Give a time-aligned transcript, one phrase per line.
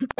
[0.00, 0.12] Velkommen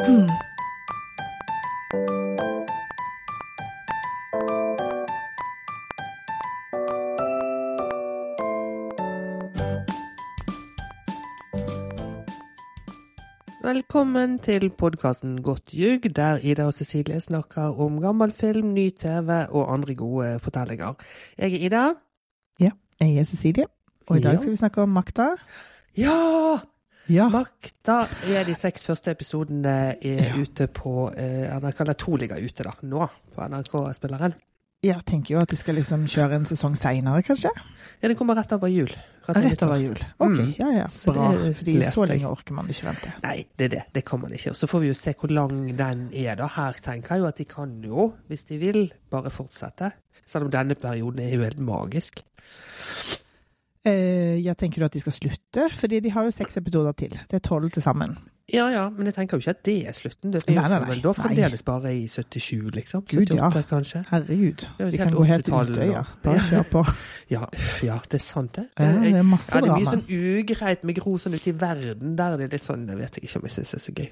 [14.39, 19.73] til podkasten Godt ljug, der Ida og Cecilie snakker om gammel film, ny TV og
[19.73, 20.93] andre gode fortellinger.
[21.39, 21.93] Jeg er Ida.
[22.61, 22.71] Ja,
[23.01, 23.65] jeg er Cecilie,
[24.09, 25.31] og i dag skal vi snakke om makta.
[25.97, 26.59] Ja!
[27.11, 27.27] Ja.
[27.85, 27.97] da
[28.31, 30.37] er de seks første episodene er Ja.
[30.39, 34.35] ute på eh, NRK, eller to ligger ute da, nå på NRK-spilleren.
[34.83, 37.51] Jeg tenker jo at de skal liksom kjøre en sesong seinere, kanskje?
[38.01, 38.89] Ja, den kommer rett over jul.
[39.29, 39.99] Rett over jul.
[40.19, 40.55] Ok, Mm.
[40.59, 40.87] ja ja.
[41.05, 41.27] Bra.
[41.37, 43.13] det Fordi så lenge orker man ikke vente.
[43.23, 43.83] Nei, det er det.
[43.93, 44.51] Det kan man ikke.
[44.51, 46.47] Og så får vi jo se hvor lang den er, da.
[46.47, 49.93] Her tenker jeg jo at de kan jo, hvis de vil, bare fortsette.
[50.27, 52.23] Selv om denne perioden er jo helt magisk.
[53.89, 55.71] Eh, jeg tenker at de skal slutte?
[55.81, 57.15] Fordi de har jo seks episoder til.
[57.31, 58.19] Det er tolv til sammen.
[58.51, 60.33] Ja ja, men jeg tenker jo ikke at det er slutten.
[60.35, 60.97] Det er Nei, nei, nei.
[61.05, 63.05] da fremdeles bare i 77, liksom.
[63.07, 63.47] Gud, ja.
[63.47, 64.01] 78, kanskje.
[64.11, 64.65] Herregud.
[64.67, 66.03] er helt kan gå helt 80-tallet Utøya.
[66.25, 66.85] Bare kjør på.
[67.31, 67.45] Ja,
[67.87, 68.65] ja, det er sant, det.
[68.75, 69.93] Ja, det er masse ja, det er mye drama.
[69.95, 72.17] sånn ugreit med Gro sånn ute i verden.
[72.19, 73.95] Der det er det litt sånn, jeg vet ikke om jeg syns det er så
[74.01, 74.09] gøy.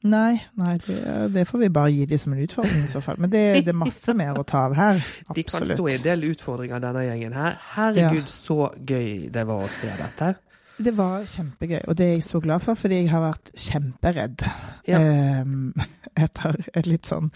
[0.00, 0.98] Nei, nei det,
[1.34, 3.18] det får vi bare gi de som en utfordring i så fall.
[3.20, 5.02] Men det, det er masse mer å ta av her.
[5.36, 7.58] De kan stå i en del utfordringer, denne gjengen her.
[7.74, 10.34] Herregud, så gøy det var å se dette.
[10.80, 14.44] Det var kjempegøy, og det er jeg så glad for, fordi jeg har vært kjemperedd.
[14.88, 15.00] Ja.
[15.00, 15.74] Ehm,
[16.24, 17.28] etter et litt sånn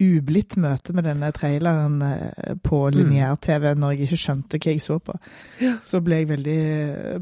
[0.00, 4.98] ublidt møte med denne traileren eh, på lineær-TV, når jeg ikke skjønte hva jeg så
[4.98, 5.16] på,
[5.60, 5.74] Mm.
[5.84, 6.60] Så ble jeg veldig,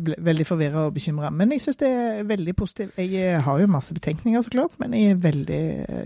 [0.05, 1.31] ble, veldig forvirra og bekymra.
[1.35, 2.93] Men jeg syns det er veldig positivt.
[3.01, 5.63] Jeg eh, har jo masse betenkninger, så klart, men jeg er veldig,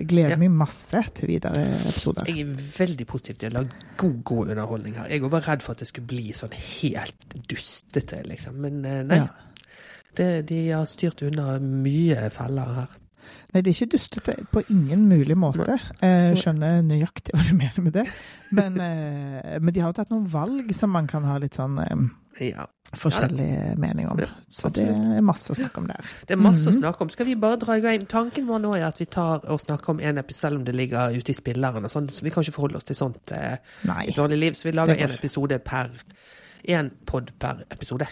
[0.09, 0.37] gleder Ja.
[0.41, 2.25] meg masse til videre episoder.
[2.29, 5.11] Jeg er veldig positiv til å lage god, god underholdning her.
[5.13, 8.55] Jeg var redd for at det skulle bli sånn helt dustete, liksom.
[8.65, 9.21] Men eh, nei.
[9.27, 9.29] Ja.
[10.17, 12.91] Det, de har styrt unna mye feller her.
[13.53, 15.79] Nei, det er ikke dustete på ingen mulig måte.
[16.01, 18.07] Jeg skjønner nøyaktig hva du mener med det.
[18.51, 21.79] Men, eh, men de har jo tatt noen valg som man kan ha litt sånn
[21.79, 22.09] eh,
[22.53, 22.65] Ja.
[22.97, 24.19] forskjellig mening om.
[24.49, 26.01] Så det er masse å snakke om der.
[26.27, 26.79] Det er masse å Mhm.
[26.81, 27.09] snakke om.
[27.11, 28.07] Skal vi bare dra i gang?
[28.07, 30.75] Tanken vår nå er at vi tar og snakker om en episode, selv om det
[30.75, 32.09] ligger ute i spilleren og sånn.
[32.11, 34.07] Så vi kan ikke forholde oss til sånt eh, Nei.
[34.09, 34.53] et vanlig liv.
[34.55, 35.91] Så vi lager en episode per
[36.69, 38.07] En pod per episode.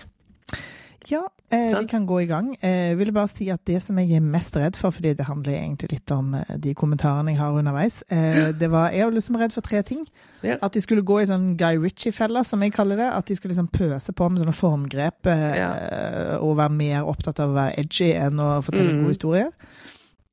[1.09, 2.57] Ja, eh, vi kan gå i gang.
[2.61, 5.25] Eh, Jeg ville bare si at det som jeg er mest redd for, fordi det
[5.27, 9.13] handler egentlig litt om eh, de kommentarene jeg har underveis, eh, det var Jeg var
[9.17, 10.07] liksom redd for tre ting.
[10.43, 10.57] Ja.
[10.63, 13.11] At de skulle gå i sånn Guy Ritchie-fella, som jeg kaller det.
[13.17, 17.51] At de skulle liksom pøse på med sånne formgrep eh, og være mer opptatt av
[17.51, 19.03] å være edgy enn å fortelle en Mm.
[19.05, 19.51] god historie.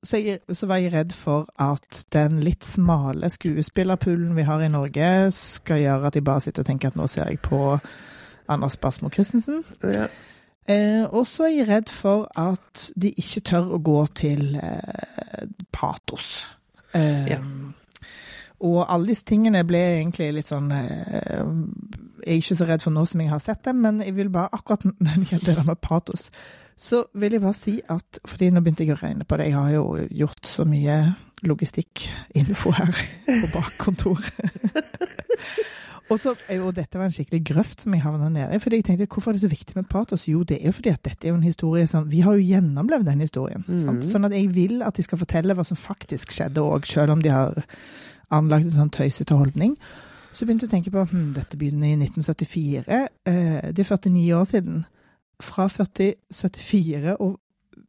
[0.04, 4.68] Så, jeg, så var jeg redd for at den litt smale skuespillerpoolen vi har i
[4.70, 7.80] Norge, skal gjøre at de bare sitter og tenker at nå ser jeg på
[8.48, 9.64] Anders Basmo Christensen.
[9.84, 10.06] Ja.
[10.68, 15.46] Eh, og så er jeg redd for at de ikke tør å gå til eh,
[15.72, 16.46] patos.
[16.94, 17.40] Eh, Ja.
[18.58, 21.44] Og alle disse tingene ble egentlig litt sånn eh,
[22.24, 24.32] Jeg er ikke så redd for nå som jeg har sett dem, men jeg vil
[24.34, 26.32] bare akkurat når det gjelder det med patos,
[26.78, 29.52] så vil jeg bare si at Fordi nå begynte jeg å regne på det.
[29.52, 30.98] Jeg har jo gjort så mye
[31.46, 32.98] logistikkinfo her
[33.44, 34.34] på bakkontoret.
[36.08, 38.86] Og så er jo dette var en skikkelig grøft som jeg havna nede fordi jeg
[38.88, 40.28] tenkte, Hvorfor er det så viktig med patos?
[40.28, 42.46] Jo, det er jo fordi at dette er jo en historie som Vi har jo
[42.48, 43.66] gjennomlevd den historien.
[43.68, 44.02] Mm.
[44.06, 47.24] Sånn at jeg vil at de skal fortelle hva som faktisk skjedde òg, selv om
[47.24, 47.60] de har
[48.32, 49.76] anlagt en sånn tøysete holdning.
[50.32, 52.84] Så begynte jeg å tenke på hm, dette begynner i 1974.
[53.26, 54.86] Eh, det er 49 år siden.
[55.44, 57.38] Fra 40, 74 og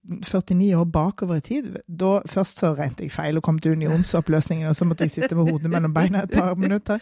[0.09, 1.67] 49 år bakover i tid.
[1.89, 5.37] Da, først så regnet jeg feil og kom til unionsoppløsningen, og så måtte jeg sitte
[5.37, 6.99] med hodet mellom beina et par minutter.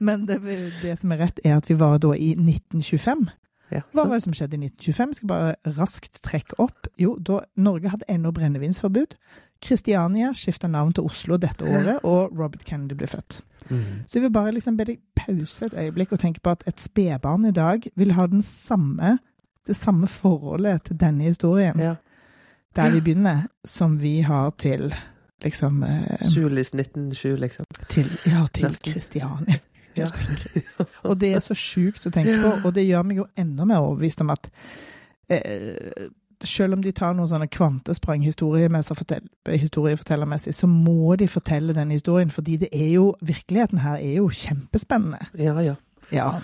[0.00, 0.38] Men det,
[0.82, 3.26] det som er rett, er at vi var da i 1925.
[3.74, 5.10] Ja, Hva var det som skjedde i 1925?
[5.10, 6.86] Jeg skal bare raskt trekke opp.
[7.02, 9.16] Jo, da Norge hadde ennå brennevinsforbud.
[9.62, 13.40] Kristiania skifta navn til Oslo dette året, og Robert Kennedy ble født.
[13.70, 14.04] Mm.
[14.06, 16.78] Så jeg vil bare liksom be deg pause et øyeblikk og tenke på at et
[16.80, 19.16] spedbarn i dag vil ha den samme,
[19.66, 21.94] det samme forholdet til denne historien, Ja.
[22.76, 24.94] Der vi begynner, som vi har til
[25.44, 27.64] liksom eh, Sulis 1907, liksom.
[27.88, 28.76] til, Ja, til.
[28.84, 29.54] Kristiania.
[29.96, 30.06] Ja.
[31.08, 33.80] Og det er så sjukt å tenke på, og det gjør meg jo enda mer
[33.80, 34.50] overbevist om at
[35.32, 35.76] eh,
[36.44, 42.56] selv om de tar noen sånne kvantesprang historiefortellermessig, så må de fortelle den historien, fordi
[42.60, 45.18] det er jo, virkeligheten her er jo kjempespennende.
[45.40, 45.74] Ja, ja.
[46.12, 46.40] Ja.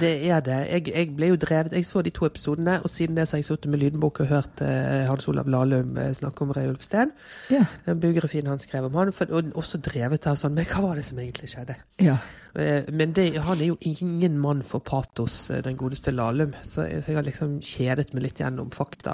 [0.00, 0.58] Det er det.
[0.70, 3.42] Jeg, jeg ble jo drevet Jeg så de to episodene, og siden det så har
[3.42, 7.12] jeg sittet med lydbok og hørt eh, Hans Olav Lahlum eh, snakke om Røy Steen.
[7.50, 7.64] Ja.
[7.86, 11.00] Den biografien han skrev om han, for, og også drevet av sånn Men hva var
[11.00, 11.78] det som egentlig skjedde?
[12.02, 12.18] ja.
[12.56, 16.54] Eh, Men det, han er jo ingen mann for patos, eh, den godeste Lahlum.
[16.64, 19.12] Så, jeg- så jeg har liksom kjedet meg litt gjennom fakta.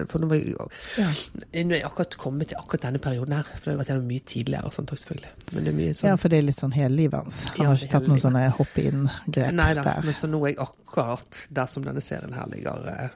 [0.00, 0.54] eh, For nå var jeg,
[0.96, 1.08] Ja.
[1.52, 3.42] er jeg akkurat kommet til akkurat denne perioden her.
[3.42, 5.32] For det har jeg vært gjennom mye tidligere og sånt også, selvfølgelig.
[5.54, 7.44] Men det mye sånn ja, for det er litt sånn hele livet hans.
[7.48, 10.00] Han Ja, har ikke tatt noen sånne hopp-inn-grep Nei da, der.
[10.04, 13.10] men så nå er jeg akkurat der som denne serien her ligger.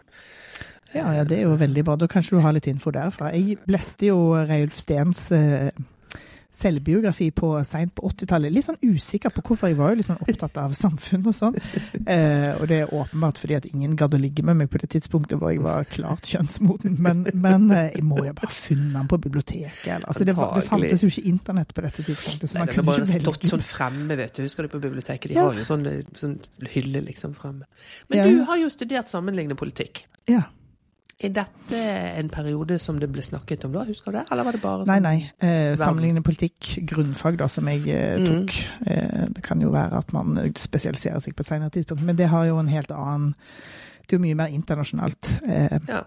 [0.94, 1.96] Ja, ja, det er jo veldig bra.
[1.96, 3.30] Da kanskje du har litt info derfra.
[3.32, 5.70] Jeg leste jo Reiulf Steens eh,
[6.52, 8.52] selvbiografi på seint på 80-tallet.
[8.52, 9.70] Litt sånn usikker på hvorfor.
[9.72, 11.56] Jeg var jo litt sånn opptatt av samfunn og sånn.
[12.06, 14.90] Eh, og det er åpenbart fordi at ingen gadd å ligge med meg på det
[14.92, 16.98] tidspunktet hvor jeg var klart kjønnsmoden.
[17.02, 19.86] Men, men eh, jeg må jo bare ha funnet den på biblioteket.
[19.88, 20.06] Eller.
[20.12, 22.88] Altså, det, var, det fantes jo ikke internett på dette tidspunktet, så Nei, man kunne
[22.92, 24.42] bare ikke stått sånn fremme, vet du.
[24.46, 25.32] Husker du på biblioteket?
[25.32, 25.48] De Ja.
[25.48, 25.86] har jo sånn,
[26.18, 26.38] sånn
[26.74, 27.64] hylle liksom fremme.
[28.12, 30.04] Men Ja, du har jo studert sammenlignende politikk.
[30.28, 30.44] Ja.
[31.20, 31.78] Er dette
[32.18, 33.84] en periode som det ble snakket om da?
[33.86, 34.24] Husker du det?
[34.32, 35.30] Eller var det bare Nei, nei.
[35.40, 38.26] Eh, sammenlignende politikk, grunnfag, da, som jeg eh, Mm.
[38.26, 38.56] tok.
[38.86, 42.28] Eh, det kan jo være at man spesialiserer seg på et senere tidspunkt, men det
[42.28, 43.34] har jo en helt annen
[44.08, 45.42] Det er jo mye mer internasjonalt.
[45.46, 46.02] Eh, Ja.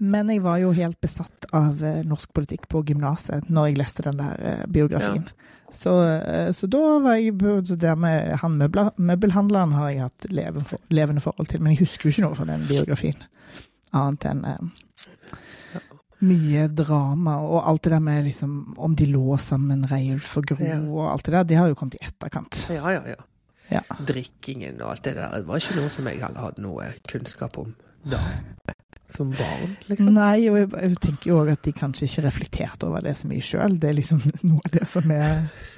[0.00, 4.02] men jeg var jo helt besatt av eh, norsk politikk på gymnaset når jeg leste
[4.02, 5.24] den der biografien.
[5.24, 5.32] Ja.
[5.70, 11.48] Så, eh, så da var jeg det med han møbelhandleren har jeg hatt levende forhold
[11.48, 13.16] til, men jeg husker jo ikke noe fra den biografien.
[13.92, 14.58] Annet enn eh,
[16.28, 20.64] mye drama og alt det der med liksom om de lå sammen, Reiulf og Gro
[20.66, 20.78] Ja.
[20.80, 22.66] og alt det der, det har jo kommet i etterkant.
[22.74, 23.14] ja, ja, ja.
[23.70, 23.80] Ja.
[24.00, 25.28] Drikkingen og alt det der.
[25.36, 27.74] Det var ikke noe som jeg hadde noe kunnskap om
[28.08, 28.18] da.
[29.08, 30.10] Som barn, liksom.
[30.12, 33.30] Nei, og jeg, jeg tenker jo òg at de kanskje ikke reflekterte over det så
[33.30, 33.78] mye sjøl.
[33.80, 34.20] Det er liksom
[34.50, 35.30] noe av det som er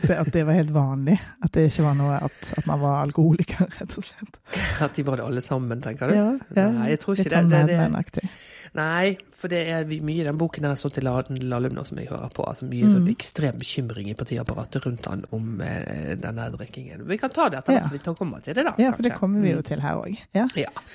[0.02, 1.14] det, At det var helt vanlig.
[1.46, 4.40] At det ikke var noe at, at man var alkoholiker, rett og slett.
[4.82, 6.16] At de var det alle sammen, tenker du?
[6.18, 6.66] Ja, ja.
[6.74, 7.38] Nei, jeg tror ikke det.
[7.38, 8.26] sånn det, det Men-aktig.
[8.74, 12.30] Nei, for det er mye i den boken her sånn til Lahlum som jeg hører
[12.32, 12.44] på.
[12.46, 13.10] altså Mye sånn Mm.
[13.16, 17.02] ekstrem bekymring i partiapparatet rundt han om eh, denne drikkingen.
[17.06, 17.88] Vi kan ta det etter hvert Ja.
[17.90, 18.74] vi tar- kommer til det, da.
[18.78, 19.64] Ja, for det kommer vi jo Mm.
[19.64, 20.18] til her òg.
[20.34, 20.46] Ja.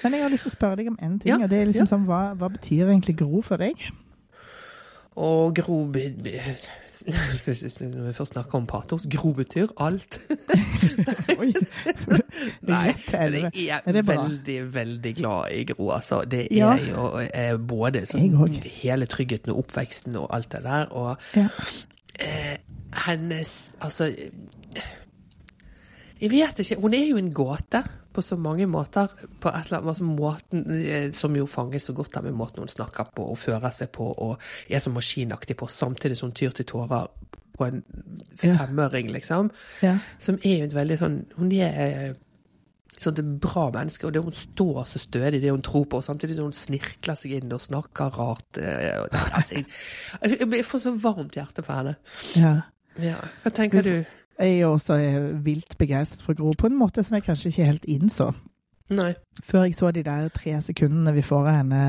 [0.03, 1.87] Men jeg har lyst til å spørre deg om en ting, og det er liksom
[1.87, 3.75] sånn hva, hva betyr egentlig Gro for deg?
[5.15, 6.39] Og Gro be- be-
[7.05, 10.17] Når vi først snakker om patos, Gro betyr alt.
[11.39, 11.49] Oi.
[12.67, 12.93] Nei,
[13.55, 16.21] jeg Er veldig, veldig glad i Gro, altså.
[16.31, 16.75] Det er Ja.
[16.75, 21.47] jo er både sånn, hele tryggheten og oppveksten og alt det der, og Ja.
[22.19, 22.57] eh,
[23.07, 24.15] hennes Altså
[26.21, 26.81] Jeg vet ikke.
[26.81, 27.83] Hun er jo en gåte
[28.15, 29.11] på så mange måter.
[29.43, 32.63] På et eller annet, altså måten, eh, Som jo fanges så godt av med måten
[32.63, 36.35] hun snakker på og fører seg på og er så maskinaktig på, samtidig som hun
[36.35, 37.07] tyr til tårer
[37.55, 37.83] på en
[38.35, 39.51] femøring, liksom.
[39.83, 39.97] Ja.
[40.19, 42.13] Som er jo et veldig sånn Hun er eh,
[42.99, 45.99] sånn et bra menneske, og det hun står så stødig i det hun tror på,
[45.99, 48.57] og samtidig som hun snirkler seg inn og snakker rart.
[48.57, 51.95] eh, og det, altså, jeg, jeg får så varmt hjerte for henne.
[52.39, 52.55] ja.
[52.95, 53.17] Ja.
[53.43, 54.05] Hva tenker du?
[54.39, 57.65] Jeg er også eh, vilt begeistret for Gro, på en måte som jeg kanskje ikke
[57.69, 58.31] helt innså.
[58.93, 59.13] Nei.
[59.41, 61.79] Før jeg så de der tre sekundene vi får av henne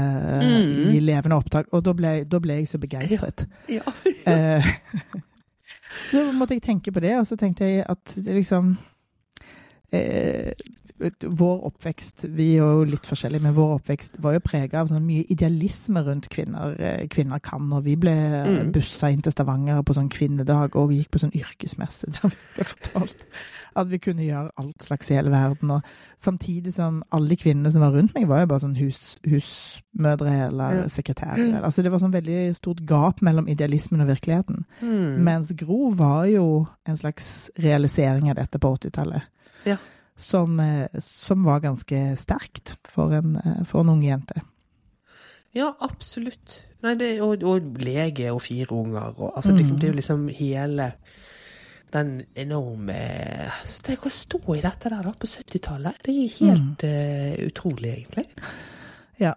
[0.40, 0.92] eh, Mm.
[0.94, 3.46] i levende opptak, og da ble, da ble jeg så begeistret.
[3.68, 3.82] Ja.
[4.26, 4.64] Eh,
[6.10, 8.72] så måtte jeg tenke på det, og så tenkte jeg at liksom
[9.92, 10.52] eh,
[11.20, 15.04] Vår oppvekst Vi er jo litt forskjellige, men vår oppvekst var jo prega av sånn
[15.04, 16.72] mye idealisme rundt kvinner.
[16.80, 18.14] eh, Kvinner kan, og vi ble
[18.46, 18.72] Mm.
[18.72, 22.64] bussa inn til Stavanger på sånn kvinnedag og gikk på sånn yrkesmesse der vi ble
[22.64, 23.26] fortalt
[23.76, 25.70] at vi kunne gjøre alt slags i hele verden.
[25.70, 25.82] Og
[26.18, 30.72] samtidig som alle kvinnene som var rundt meg, var jo bare sånn hus, husmødre eller
[30.80, 30.88] Ja.
[30.88, 31.36] sekretærer.
[31.58, 31.62] Mm.
[31.62, 34.64] Altså det var sånn veldig stort gap mellom idealismen og virkeligheten.
[34.80, 35.18] Mm.
[35.22, 39.22] Mens Gro var jo en slags realisering av dette på 80-tallet.
[39.66, 39.76] Ja.
[40.16, 44.40] Som, eh, som var ganske sterkt for en, eh, for en ung jente.
[45.56, 46.62] Ja, absolutt.
[46.84, 49.58] Nei, det, og, og lege og fire unger og altså, Mm.
[49.58, 50.92] liksom, Det er jo liksom hele
[51.92, 52.96] den enorme
[53.64, 56.00] så Tenk å stå i dette der da på 70-tallet.
[56.04, 58.26] Det er helt eh, utrolig, egentlig.
[59.20, 59.32] Ja,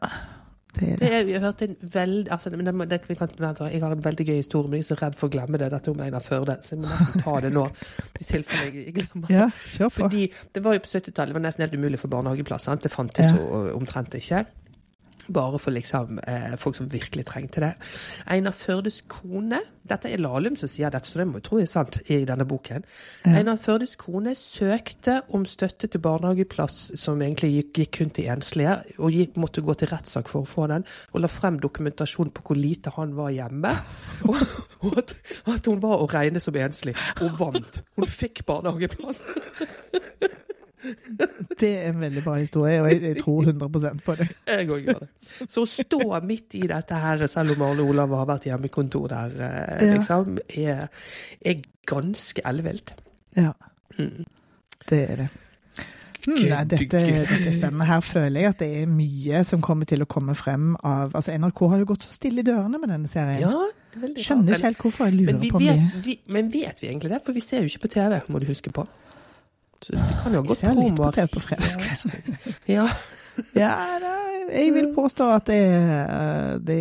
[0.77, 3.91] det Det er, jeg har en veld, altså, men det, det, vi kan, jeg har
[3.95, 5.71] en veldig gøy historie, men jeg er så redd for å glemme det.
[5.73, 7.65] Dette om Einar Førde, så jeg må nesten ta det nå.
[8.21, 9.47] I tilfelle jeg glemmer Ja.
[9.89, 12.67] Fordi det var jo på 70-tallet, det var nesten helt umulig for barnehageplass.
[12.69, 12.83] Sant?
[12.85, 13.37] Det fantes Ja.
[13.41, 14.45] jo omtrent ikke.
[15.33, 17.73] Bare for liksom eh, folk som virkelig trengte det.
[18.29, 21.69] Einar Førdes kone Dette er Lahlum som sier dette, så det må jeg tro er
[21.69, 22.83] sant i denne boken.
[23.23, 23.39] Ja.
[23.39, 28.75] Einar Førdes kone søkte om støtte til barnehageplass som egentlig gikk, gikk kun til enslige,
[28.99, 32.45] og gikk, måtte gå til rettssak for å få den, og la frem dokumentasjon på
[32.45, 33.73] hvor lite han var hjemme,
[34.29, 34.43] og,
[34.85, 35.15] og at,
[35.55, 36.93] at hun var å regne som enslig,
[37.23, 37.81] og vant.
[37.97, 39.23] Hun fikk barnehageplass.
[41.59, 44.27] Det er en veldig bra historie, og jeg, jeg tror 100% på det.
[44.47, 45.09] Jeg òg gjør det.
[45.51, 49.35] Så å stå midt i dette her, selv om Arne Olav har vært hjemmekontor der,
[49.35, 49.97] kontor Ja.
[49.97, 50.87] liksom, er,
[51.41, 52.95] er ganske ellevilt.
[53.37, 53.53] Ja,
[53.99, 54.23] Mm.
[54.87, 55.29] det er det.
[56.25, 57.85] Hmm, nei, dette, dette er spennende.
[57.87, 61.33] Her føler jeg at det er mye som kommer til å komme frem av Altså,
[61.39, 63.41] NRK har jo gått så stille i dørene med denne serien.
[63.43, 63.65] Ja,
[63.97, 65.09] er Skjønner ikke helt hvorfor.
[65.09, 67.21] Jeg lurer men, vi på om vet, vi, men vet vi egentlig det?
[67.25, 68.85] For vi ser jo ikke på TV, må du huske på.
[69.81, 71.11] Så du kan jo ha Jeg ser litt på.
[71.15, 72.55] TV på fredagskvelden.
[72.67, 72.87] Ja.
[73.55, 73.75] Ja,
[74.51, 76.79] jeg vil påstå at det, er- det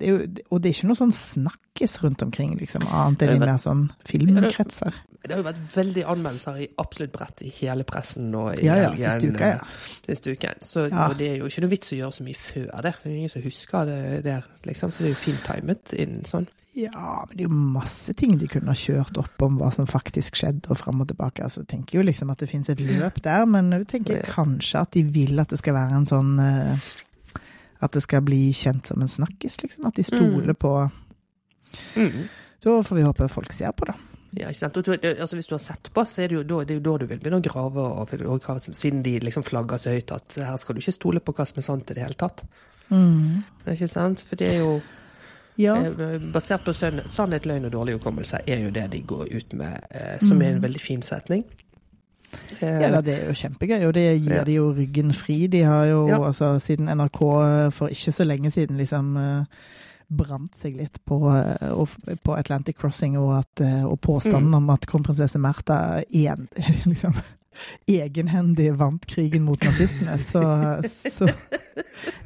[0.00, 3.58] det Og det er ikke noe sånn snakkes rundt omkring, liksom, annet enn i mer
[3.60, 4.94] sånn filmkretser.
[5.20, 8.78] Det har jo vært veldig anmeldelser i absolutt bredt i hele pressen nå i Ja,
[8.86, 9.58] ja, siste uka, ja.
[9.60, 10.62] eh, Siste uken.
[10.64, 11.10] Så Ja.
[11.12, 12.94] det er jo ikke noe vits å gjøre så mye før det.
[13.02, 14.92] Det er jo ingen som husker det der, liksom.
[14.96, 16.48] Så det er jo fint timet inn sånn.
[16.80, 19.88] Ja, men det er jo masse ting de kunne ha kjørt opp om hva som
[19.90, 21.44] faktisk skjedde, og fram og tilbake.
[21.44, 24.84] Altså, jeg tenker jo liksom at det finnes et løp der, men jeg tenker kanskje
[24.84, 26.90] at de vil at det skal være en sånn eh,
[27.80, 29.86] At det skal bli kjent som en snakkis, liksom.
[29.88, 30.74] At de stoler på
[31.96, 32.28] Mm.
[32.62, 33.94] Da får vi håpe folk ser på, da.
[34.36, 34.78] Ja, ikke sant?
[34.86, 36.86] Du, altså, hvis du har sett på, så er det jo da, det er jo
[36.86, 40.12] da du vil begynne å grave, og, og, hva siden de liksom flagger så høyt
[40.14, 42.44] at her skal du ikke stole på hva som er sant i det hele tatt.
[42.90, 43.42] Mm.
[43.72, 44.22] Ikke sant?
[44.28, 44.76] For det er jo
[45.60, 45.74] Ja.
[45.76, 49.80] eh, Basert på sannhet, løgn og dårlig hukommelse er jo det de går ut med,
[49.90, 51.44] eh, som er en veldig fin setning.
[52.60, 54.44] Eh, Ja, det er jo kjempegøy, og det gir Ja.
[54.44, 55.46] de jo ryggen fri.
[55.48, 56.18] De har jo, Ja.
[56.26, 59.46] altså, siden NRK for ikke så lenge siden liksom
[60.10, 61.18] brant seg litt på,
[62.24, 64.54] på Atlantic Crossing, og, at, og påstanden Mm.
[64.56, 66.48] om at kronprinsesse Märtha en,
[66.86, 67.14] liksom,
[67.90, 70.42] egenhendig vant krigen mot nazistene, så,
[70.86, 71.28] så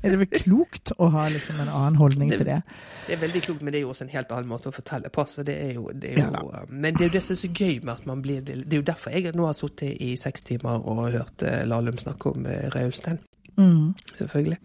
[0.02, 2.61] er det vel klokt å ha liksom en annen holdning Det- til det.
[3.07, 5.11] Det er veldig klokt, men det er jo også en helt annen måte å fortelle
[5.12, 5.26] på.
[5.28, 7.83] Så det jo, det er Ja men det er jo det som er så gøy
[7.85, 10.81] med at man blir Det er jo derfor jeg nå har sittet i seks timer
[10.81, 13.19] og hørt eh, Lahlum snakke om uh,
[13.57, 13.95] Mm.
[14.19, 14.59] Selvfølgelig.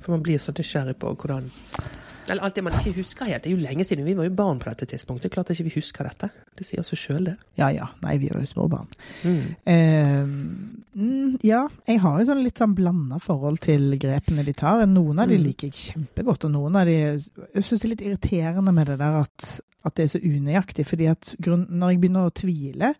[0.00, 1.50] For man blir så nysgjerrig på hvordan
[2.28, 3.42] Eller alt det man ikke husker helt.
[3.42, 4.04] Det er jo lenge siden.
[4.04, 5.32] Vi var jo barn på dette tidspunktet.
[5.32, 6.28] Klart ikke vi husker dette.
[6.56, 7.36] Det sier oss sjøl, det.
[7.58, 8.86] Ja ja, nei, vi var jo små barn.
[9.24, 9.56] Mm.
[9.66, 10.24] Eh,
[11.00, 14.84] mm, ja, jeg har jo sånn litt sånn blanda forhold til grepene de tar.
[14.86, 15.44] Noen av de Mm.
[15.46, 18.98] liker jeg kjempegodt, og noen av de Jeg syns det er litt irriterende med det
[18.98, 20.86] der at, at det er så unøyaktig.
[20.86, 22.94] fordi at grunn, når jeg begynner å tvile,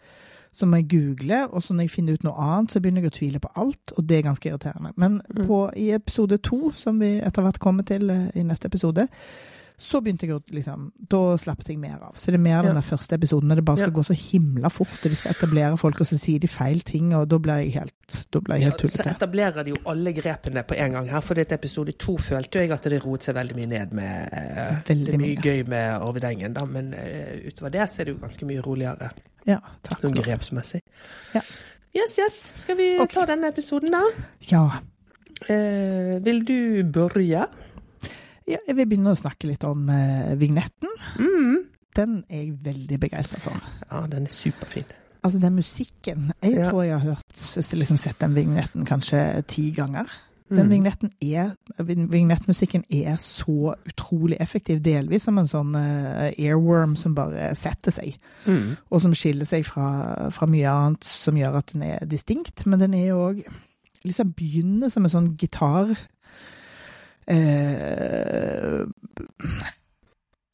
[0.53, 3.13] så må jeg google, og så når jeg finner ut noe annet, så begynner jeg
[3.13, 4.93] å tvile på alt, og det er ganske irriterende.
[4.97, 5.47] Men Mm.
[5.47, 9.07] på, i episode to, som vi etter hvert kommer til eh, i neste episode,
[9.81, 12.13] så begynte jeg å liksom Da slappet jeg mer av.
[12.15, 12.81] Så det er mer den Ja.
[12.81, 13.95] der første episoden når det bare skal Ja.
[13.97, 17.15] gå så himla fort, og de skal etablere folk, og så sier de feil ting,
[17.15, 20.63] og da blir jeg helt, blir jeg helt Ja, så etablerer de jo alle grepene
[20.67, 21.21] på en gang her.
[21.21, 24.29] For i episode to følte jo jeg at det roet seg veldig mye ned med
[24.33, 25.43] uh, Veldig Det mye mye.
[25.43, 28.61] gøy med Arvid Engen, da, men uh, utover det så er det jo ganske mye
[28.61, 29.11] roligere.
[29.51, 30.03] Ja, takk.
[30.05, 30.83] Sånn grepsmessig.
[31.35, 31.43] Ja.
[31.97, 32.39] Yes, yes.
[32.63, 33.17] Skal vi okay.
[33.19, 34.05] ta denne episoden, da?
[34.51, 34.63] Ja.
[35.51, 36.57] Eh, vil du
[36.93, 37.47] børje?
[38.47, 38.59] ja.
[38.67, 40.91] Jeg vil begynne å snakke litt om eh, vignetten.
[41.19, 41.59] Mm.
[41.97, 43.59] Den er jeg veldig begeistra for.
[43.91, 44.89] Ja, den er superfin.
[45.23, 46.71] Altså, den musikken Jeg Ja.
[46.71, 50.07] tror jeg har hørt liksom sett den vignetten kanskje ti ganger.
[50.51, 50.71] Den Mm.
[50.71, 57.55] vignetten er, vignettmusikken er så utrolig effektiv, delvis som en sånn eh, airworm som bare
[57.55, 58.17] setter seg,
[58.47, 58.77] Mm.
[58.91, 62.67] og som skiller seg fra, fra mye annet som gjør at den er distinkt.
[62.67, 63.45] Men den er òg
[64.05, 65.97] liksom begynner som en sånn gitar
[67.29, 68.85] eh,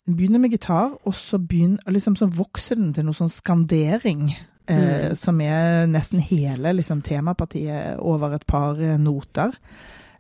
[0.07, 4.29] begynner med gitar, og så, begynner, liksom, så vokser den til noe sånn skandering.
[4.69, 5.15] Eh, Mm.
[5.15, 9.53] Som er nesten hele liksom, temapartiet over et par eh, noter.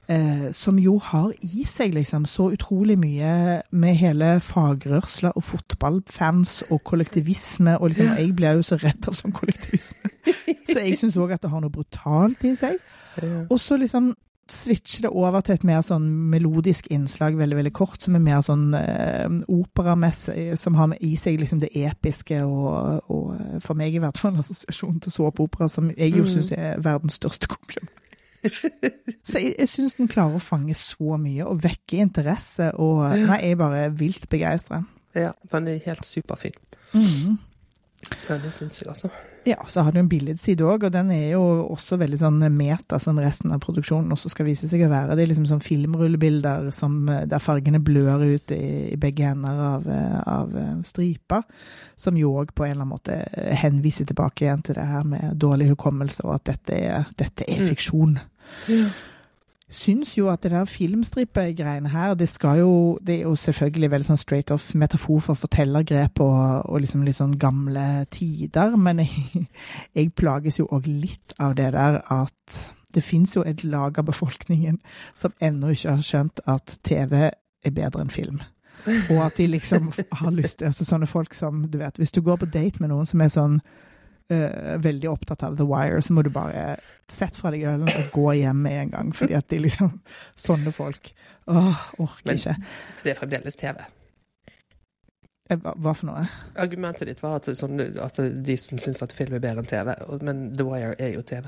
[0.08, 6.62] Eh, som jo har i seg liksom så utrolig mye med hele fagrørsla og fotballfans
[6.70, 7.74] og kollektivisme.
[7.80, 10.10] Og liksom, jeg blir jo så redd av sånn kollektivisme.
[10.66, 12.78] Så jeg syns òg at det har noe brutalt i seg.
[13.50, 14.12] Og så liksom
[14.48, 18.40] switcher det over til et mer sånn melodisk innslag, veldig veldig kort, som er mer
[18.46, 23.74] sånn eh, operamessig, som har med i seg liksom det episke og, og eh, for
[23.78, 26.30] meg i hvert fall en assosiasjon til såpeopera, som jeg jo Mm.
[26.36, 27.90] syns er verdens største kompliment.
[29.26, 33.40] Så jeg, jeg syns den klarer å fange så mye og vekke interesse, og nei,
[33.42, 34.84] jeg er bare vilt begeistra.
[35.16, 36.54] ja, den er helt superfin.
[36.94, 37.38] Mm.
[38.28, 39.08] Ja, det syns jeg, altså.
[39.46, 42.98] Ja, så har du en billedside òg, og den er jo også veldig sånn meta
[43.02, 45.14] som resten av produksjonen også skal vise seg å være.
[45.16, 49.62] Det er liksom sånn filmrullebilder som, eh, der fargene blør ut i, i begge ender
[49.70, 51.42] av, eh, av eh, stripa,
[51.96, 55.04] som jo òg på en eller annen måte eh, henviser tilbake igjen til det her
[55.06, 57.68] med dårlig hukommelse, og at dette er, dette er Mm.
[57.70, 58.18] fiksjon.
[58.68, 58.88] Ja.
[59.66, 64.06] Syns jo at det der filmstripegreiene her, det skal jo Det er jo selvfølgelig veldig
[64.06, 69.48] sånn straight off metafor for fortellergrep og, og liksom litt sånn gamle tider, men jeg,
[69.94, 72.58] jeg plages jo òg litt av det der at
[72.94, 74.78] Det fins jo et lag av befolkningen
[75.14, 78.38] som ennå ikke har skjønt at TV er bedre enn film.
[78.86, 82.20] Og at de liksom har lyst til altså Sånne folk som du vet Hvis du
[82.22, 83.58] går på date med noen som er sånn
[84.32, 86.76] uh, veldig opptatt av The Wire, så må du bare
[87.08, 89.12] sette fra deg ølen og gå hjem med en gang.
[89.14, 90.00] Fordi at de liksom
[90.36, 91.12] Sånne folk.
[91.46, 92.56] Åh, orker Men- ikke.
[93.04, 93.84] Det er fremdeles TV.
[95.48, 96.24] Eh, Hva, hva for noe?
[96.58, 99.92] Argumentet ditt var at, sånn, at de som syns at film er bedre enn TV,
[100.26, 101.46] men The Wire er jo TV.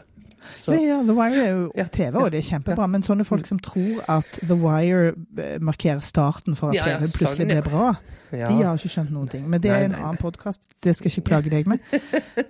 [0.57, 2.87] Så Ja, ja, The Wire er jo TV, og det er kjempebra.
[2.90, 7.49] Men sånne folk som tror at The Wire eh, markerer starten for at TV plutselig
[7.50, 7.88] ble bra,
[8.30, 9.49] de har ikke skjønt noen ting.
[9.49, 11.78] Men det er en annen podkast, det skal jeg ikke plage deg med.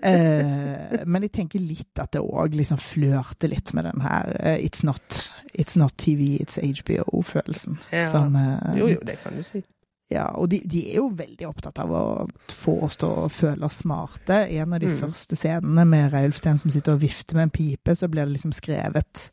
[0.09, 4.61] Eh, men jeg tenker litt at det òg liksom flørter litt med den her eh,
[4.65, 5.17] It's not,
[5.53, 7.81] it's not TV, it's HBO-følelsen.
[7.93, 8.07] Ja.
[8.13, 9.63] Som eh, Jo, jo, det kan du si.
[10.09, 12.03] Ja, og de, de er jo veldig opptatt av å
[12.49, 14.39] få oss til å føle oss smarte.
[14.57, 14.99] En av de Mm.
[15.03, 18.53] første scenene med Reilfsten som sitter og vifter med en pipe, så blir det liksom
[18.57, 19.29] skrevet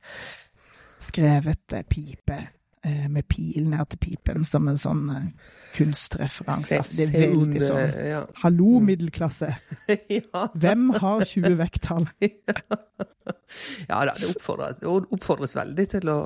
[1.00, 2.38] skrevet eh, pipe
[2.84, 5.27] eh, med pil ned til pipen som en sånn eh,
[5.75, 6.77] kunstreferanse.
[6.79, 8.22] Altså, det er veldig sånn Ja.
[8.44, 9.51] Hallo, middelklasse.
[10.17, 10.46] ja.
[10.55, 12.08] Hvem har 20 vekttall?
[13.89, 16.17] ja da, det oppfordres, oppfordres veldig til å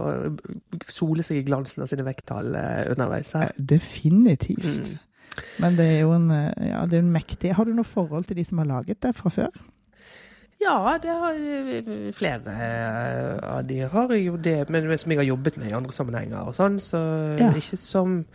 [0.89, 3.51] sole seg i glansen av sine vekttall eh, underveis her.
[3.53, 4.93] Eh, Definitivt.
[4.93, 5.41] Mm.
[5.63, 8.25] Men det er jo en, eh, ja, det er en mektig Har du noe forhold
[8.27, 9.59] til de som har laget det fra før?
[10.59, 11.37] Ja, det har
[12.17, 12.55] flere
[13.47, 16.57] av de har jo det, men som jeg har jobbet med i andre sammenhenger og
[16.57, 16.99] sånn, så
[17.39, 17.53] Ja.
[17.55, 18.25] ikke som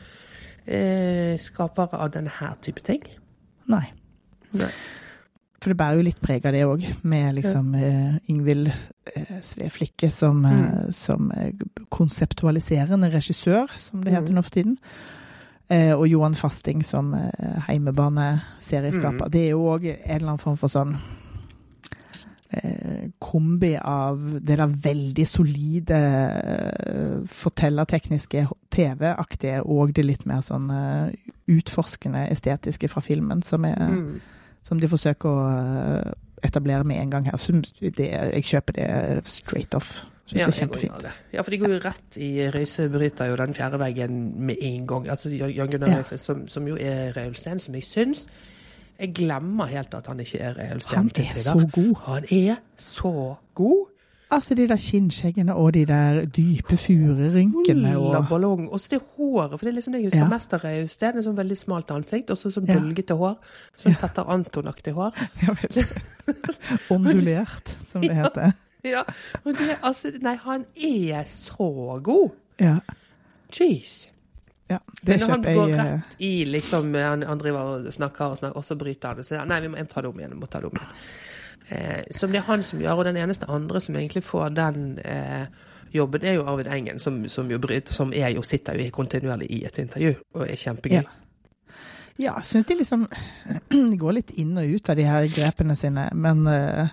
[0.67, 2.31] eh, skapere av denne
[2.63, 3.03] type ting.
[3.69, 3.87] Nei.
[4.53, 4.71] Nei.
[5.61, 9.71] For det bærer jo litt preg av det òg, med liksom eh, Ingvild eh, Sve
[9.73, 10.93] Flikke som, eh, Mm.
[10.93, 11.53] som eh,
[11.89, 14.35] konseptualiserende regissør, som det heter Mm.
[14.35, 14.79] nå for tiden.
[15.71, 19.25] Eh, og Johan Fasting som eh, heimebaneserieskaper.
[19.25, 19.31] Mm.
[19.33, 20.97] Det er jo òg en eller annen form for sånn
[23.19, 31.33] kombi av det der veldig solide eh, fortellertekniske TV-aktige og det litt mer sånn eh,
[31.51, 34.21] utforskende estetiske fra filmen, som er Mm.
[34.63, 36.13] som de forsøker å eh,
[36.47, 37.37] etablere med en gang her.
[37.37, 40.05] Så det, jeg kjøper det straight off.
[40.27, 41.05] Syns Ja, det er kjempefint.
[41.35, 44.87] Ja, for de går jo rett i Røise bryter jo den fjerde veggen med en
[44.87, 45.09] gang.
[45.11, 45.97] Altså Jan Gunnar Ja.
[46.01, 48.27] Røise, som, som jo er Reulsten, som jeg syns
[49.01, 50.97] Jeg glemmer helt at han ikke er Reulsten.
[50.97, 51.95] Han er så god.
[52.07, 53.91] Han er så god.
[54.31, 58.69] Altså de der kinnskjeggene og de der dype furerynkene Full og ballong.
[58.73, 60.29] Og så det håret, for det er liksom det jeg husker Ja.
[60.29, 61.19] mest av Reulsten.
[61.19, 62.79] Et sånn veldig smalt ansikt, og så sånn Ja.
[62.79, 63.37] bølgete hår.
[63.77, 65.13] Sånn fetter Anton-aktig hår.
[65.43, 65.55] ja.
[66.95, 68.53] Ondulert, som det heter.
[68.85, 69.03] Ja,
[69.45, 72.31] og det, altså, nei, han er så god.
[72.61, 72.79] Ja.
[73.53, 74.09] Jeez.
[74.71, 74.79] Ja.
[75.03, 75.79] Det Men når han går jeg.
[75.79, 79.19] eh, rett i liksom, han, han driver og snakker og snakker, og så bryter han.
[79.21, 80.33] Og så, nei, vi må jeg må ta det om igjen.
[80.37, 80.97] Jeg må ta det om igjen.
[81.69, 84.99] Eh, som det er han som gjør, og den eneste andre som egentlig får den
[85.05, 85.45] eh,
[85.95, 89.51] jobben, er jo Arvid Engen, som, som jo bryter, som er jo, sitter jo kontinuerlig
[89.53, 91.03] i et intervju, og er kjempegøy.
[91.03, 91.21] Ja.
[92.17, 93.09] Ja, syns de liksom
[94.03, 96.93] går litt inn og ut av de her grepene sine, men eh,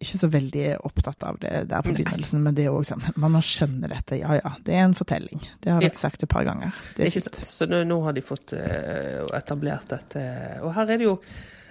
[0.00, 2.40] ikke så veldig opptatt av det der på begynnelsen.
[2.42, 4.18] Men det er òg sånn Man må skjønne dette.
[4.20, 5.40] Ja ja, det er en fortelling.
[5.60, 5.88] Det har Ja.
[5.88, 6.72] dere sagt et par ganger.
[6.96, 7.44] Det er Ikke sant?
[7.44, 10.60] Så nå, nå har de fått eh, etablert dette.
[10.62, 11.18] Og her er det jo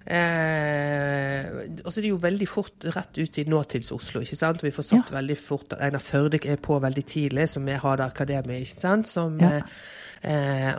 [0.08, 1.48] eh,
[1.86, 4.22] altså det er jo veldig fort rett ut i nåtids-Oslo.
[4.24, 4.64] ikke sant?
[4.64, 8.62] Vi får satt veldig fort Einar Førde er på veldig tidlig, som er Hada Akademi.
[8.64, 9.08] ikke sant?
[9.08, 9.58] Som, Ja.
[9.58, 9.62] eh,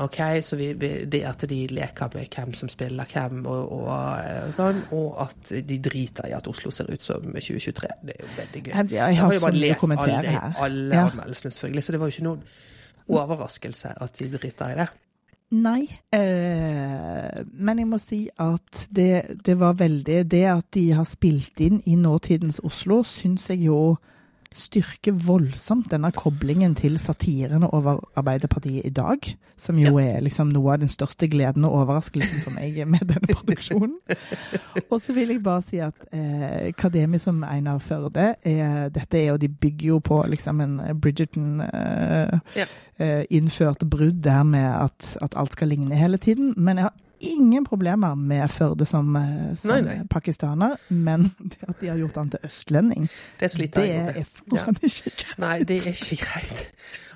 [0.04, 0.72] OK, så vi,
[1.06, 5.52] det at de leker med hvem som spiller hvem, og, og, og, sånn, og at
[5.68, 7.92] de driter i at Oslo ser ut som 2023.
[8.02, 8.72] Det er jo veldig gøy.
[8.74, 11.06] Jeg, jeg har jo bare lest alle, alle Ja.
[11.10, 12.42] anmeldelsene, selvfølgelig, så det var jo ikke noen
[13.08, 14.88] overraskelse at de driter i det.
[15.48, 21.06] Nei, eh, men jeg må si at det, det var veldig Det at de har
[21.08, 23.96] spilt inn i nåtidens Oslo, syns jeg jo
[24.56, 29.28] styrker voldsomt denne koblingen til satirene over Arbeiderpartiet i dag.
[29.58, 33.34] Som jo er liksom noe av den største gleden og overraskelsen for meg med denne
[33.34, 33.96] produksjonen.
[34.90, 39.32] Og så vil jeg bare si at eh, Akademi som Einar Førde er, Dette er
[39.32, 42.66] jo, de bygger jo på liksom en Bridgerton eh, Ja.
[42.98, 46.54] eh, innført brudd der med at, at alt skal ligne hele tiden.
[46.56, 49.96] Men jeg har ingen problemer med Førde som, eh, som Nei, nei.
[50.10, 50.76] pakistaner.
[50.88, 53.08] Men det at de har gjort han til østlending,
[53.40, 55.34] Det det er faen ikke greit.
[55.38, 56.64] Nei, det er ikke greit.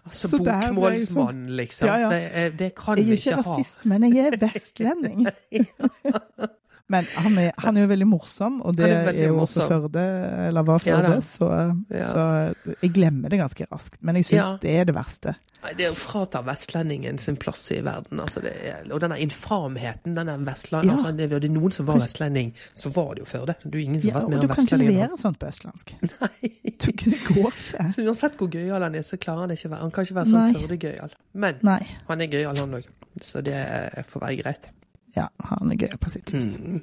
[0.06, 1.86] Altså, Så der ble jeg bokmålsmann, liksom.
[1.86, 2.10] Ja, ja.
[2.10, 3.52] Det, det kan Jeg er ikke ikke ha.
[3.52, 5.26] rasist, men jeg er vestlending.
[6.88, 9.66] Men han er, han er jo veldig morsom, og det er er, jo også.
[9.68, 10.02] Førde,
[10.48, 11.48] eller var Førde, ja, så,
[11.90, 12.06] Ja.
[12.08, 14.02] så jeg glemmer det ganske raskt.
[14.02, 14.56] Men jeg syns Ja.
[14.60, 15.34] det er det verste.
[15.78, 18.18] Det å frata vestlendingen sin plass i verden.
[18.20, 22.50] Altså det er, og denne infamheten, denne vestland, altså det, det noen som var vestlending,
[22.74, 23.56] så var det jo før det.
[23.62, 24.48] Det er ingen som har vært mer vestlending.
[24.48, 25.94] du kan ikke levere sånt på østlandsk.
[26.20, 26.52] Nei.
[26.82, 27.88] Du, det går ikke.
[27.94, 30.32] Så uansett hvor gøyal han er, så klarer han ikke være Han kan ikke være
[30.34, 30.56] sånn.
[30.58, 31.14] Førde-gøyal.
[31.46, 31.80] Men Nei.
[32.10, 32.88] han er gøyal, han òg.
[33.22, 33.62] Så det
[34.10, 34.68] får være greit.
[35.16, 36.54] Ja, han er gøy på sitt vis.
[36.58, 36.78] Mm.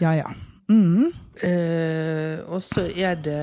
[0.00, 0.30] Ja, ja.
[0.68, 1.12] Mm.
[1.40, 3.36] Eh, og så er det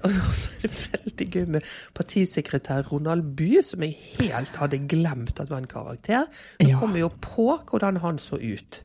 [0.04, 5.40] Og så er det veldig gøy med partisekretær Ronald Bye, som jeg helt hadde glemt
[5.40, 6.26] at var en karakter.
[6.60, 6.78] Nå Ja.
[6.80, 8.82] kommer jo på hvordan han så ut.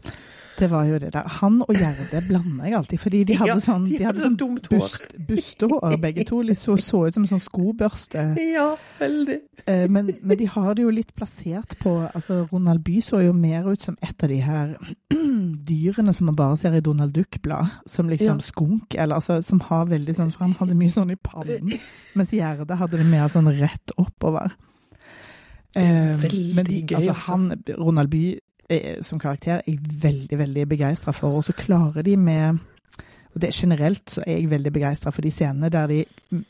[0.61, 1.25] Det var jo det der.
[1.41, 4.25] Han og Gjerde blander jeg alltid, fordi de hadde Ja, sånn, de de hadde hadde
[4.27, 6.43] sånn dumt bust, bustehår, begge to.
[6.45, 8.25] De så, så ut som sånn skobørste.
[8.37, 8.67] Ja,
[8.99, 9.39] veldig.
[9.65, 13.33] Eh, Men, men de har det jo litt plassert på altså Ronald Bye så jo
[13.33, 14.75] mer ut som et av de her
[15.71, 17.69] dyrene som man bare ser i Donald Duck-blad.
[17.89, 18.47] Som liksom Ja.
[18.51, 21.73] skunk, eller altså som har veldig sånn For han hadde mye sånn i pannen.
[22.15, 24.53] Mens Gjerde hadde det mer sånn rett oppover.
[25.75, 27.31] Eh, Veldig men de, gøy, altså, altså.
[27.31, 28.39] han, Ronald Bye
[29.03, 31.39] som karakter er jeg veldig, veldig begeistra for.
[31.39, 32.61] Og så klarer de med
[33.31, 36.01] og det Generelt så er jeg veldig begeistra for de scenene der de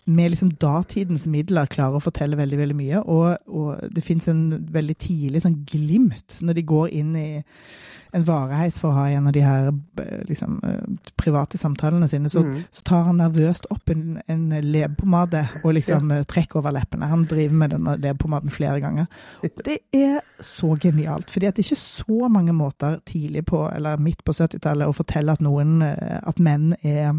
[0.10, 3.01] med liksom datidens midler klarer å fortelle veldig veldig mye.
[3.05, 7.29] Og, og det fins en veldig tidlig sånn glimt når de går inn i
[8.13, 12.30] en vareheis for å ha en av de her eh, liksom, eh, private samtalene sine.
[12.30, 12.63] Så, Mm.
[12.71, 16.24] så tar han nervøst opp en, en leppepomade og liksom ja.
[16.24, 17.08] trekker over leppene.
[17.08, 19.08] Han driver med denne leppepomaden flere ganger.
[19.43, 21.32] Og det er så genialt.
[21.32, 24.95] fordi at det er ikke så mange måter tidlig på, eller midt på 70-tallet, å
[24.95, 27.13] fortelle at noen, eh, at menn er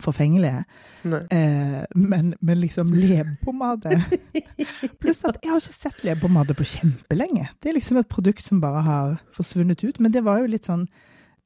[0.00, 0.64] forfengelige.
[1.04, 3.98] Eh, men, men liksom leppepomade
[5.00, 7.48] Pluss at jeg har ikke sett leppepomade på kjempelenge.
[7.62, 10.00] Det er liksom et produkt som bare har forsvunnet ut.
[10.00, 10.86] Men det var jo litt sånn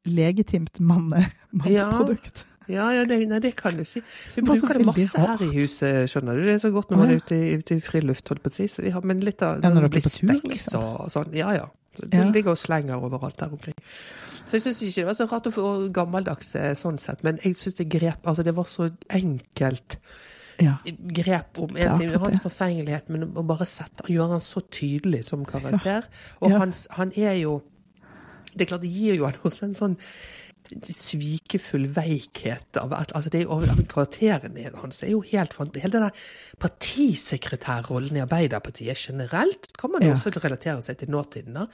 [0.08, 2.46] legitimt manne, manneprodukt.
[2.68, 4.02] Ja, ja det, nei, det kan du si.
[4.34, 6.44] Vi bruker det masse her i huset, skjønner du.
[6.44, 8.56] Det er så godt når man er ute i, ute i friluft, holdt på å
[8.58, 8.68] si.
[8.70, 10.84] Så vi har, men litt av Ja, Speks liksom.
[10.84, 11.32] og sånn.
[11.37, 11.68] Ja, ja.
[12.06, 12.30] Det Ja.
[12.30, 13.74] ligger og slenger overalt der omkring.
[14.46, 17.38] Så jeg syns ikke det var så rart å få gammeldags eh, sånn sett, men
[17.44, 19.96] jeg syns det grep Altså, det var så enkelt
[20.61, 20.76] Ja.
[21.12, 25.44] grep om en ting, hans forfengelighet, men å bare sette, gjøre han så tydelig som
[25.44, 26.02] karakter.
[26.42, 26.58] Og Ja.
[26.58, 27.62] han, han er jo
[28.56, 29.96] Det er klart, det gir jo han også en sånn
[30.94, 36.11] svikefull veikhet av altså det er Karakteren hans er jo helt Hele den der
[36.61, 40.14] partisekretærrollen i Arbeiderpartiet generelt kan man jo Ja.
[40.14, 41.54] også relatere seg til nåtiden.
[41.54, 41.66] da.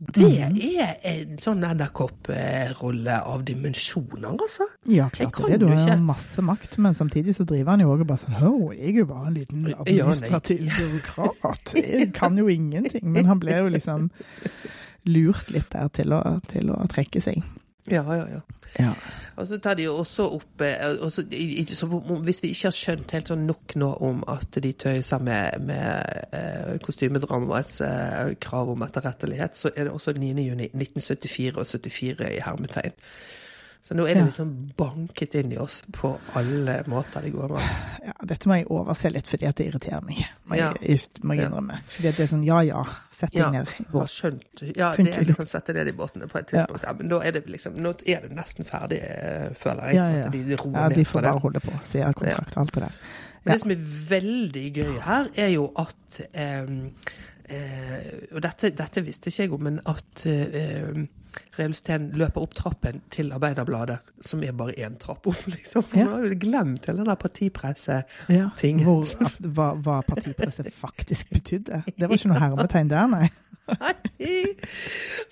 [0.00, 4.64] Det er en sånn NRK-rolle av dimensjoner, altså.
[4.88, 5.58] Ja, klart det.
[5.60, 8.94] Du har masse makt, men samtidig så driver han jo òg bare sånn Hå, jeg
[8.94, 11.74] er jo bare en liten administrativ byråkrat.
[11.90, 13.12] Jeg kan jo ingenting.
[13.12, 14.08] Men han ble jo liksom
[15.04, 17.42] lurt litt der til å, til å trekke seg.
[17.88, 18.40] Ja, ja, ja.
[18.78, 18.92] Ja.
[19.40, 21.24] Og så tar de jo også opp eh, også,
[22.22, 26.28] Hvis vi ikke har skjønt helt sånn nok nå om at de tøyser med, med
[26.36, 30.32] eh, kostymedramaets eh, krav om etterrettelighet, så er det også 9.
[30.44, 32.96] juni 1974 og 74 i hermetegn.
[33.82, 37.70] Så nå er det liksom banket inn i oss på alle måter det går an.
[38.06, 40.98] ja, dette må jeg overse litt fordi at det irriterer meg, må jeg, Ja.
[41.26, 41.78] må jeg innrømme.
[41.90, 43.90] Fordi at det er sånn ja ja, sett deg Ja, ned i båten.
[43.96, 44.12] båt.
[44.14, 44.76] skjønt.
[44.76, 46.84] Ja, det er liksom sette ned i båtene på et tidspunkt.
[46.86, 46.92] Ja.
[46.92, 49.94] men da er det liksom Nå er det nesten ferdig, eh, føler jeg.
[49.96, 50.26] Ja, ja.
[50.26, 51.30] At de roer Ja, de får det.
[51.32, 51.72] bare holde på.
[51.82, 52.92] Seerkontrakt og alt det der.
[53.44, 56.66] Men det som er veldig gøy her, er jo at eh,
[57.48, 61.06] eh, Og dette, dette visste ikke jeg om, men at eh,
[61.58, 65.82] Reulsten løper opp trappen til Arbeiderbladet, som er bare én trapp opp, liksom.
[65.82, 66.04] For Ja.
[66.08, 68.86] Man har jo glemt hele den partipresse-tingen.
[68.86, 69.30] Ja.
[69.56, 71.82] hva, hva partipresse faktisk betydde.
[71.86, 73.28] Det var ikke noe hermetegn der, nei.
[73.70, 73.94] Nei!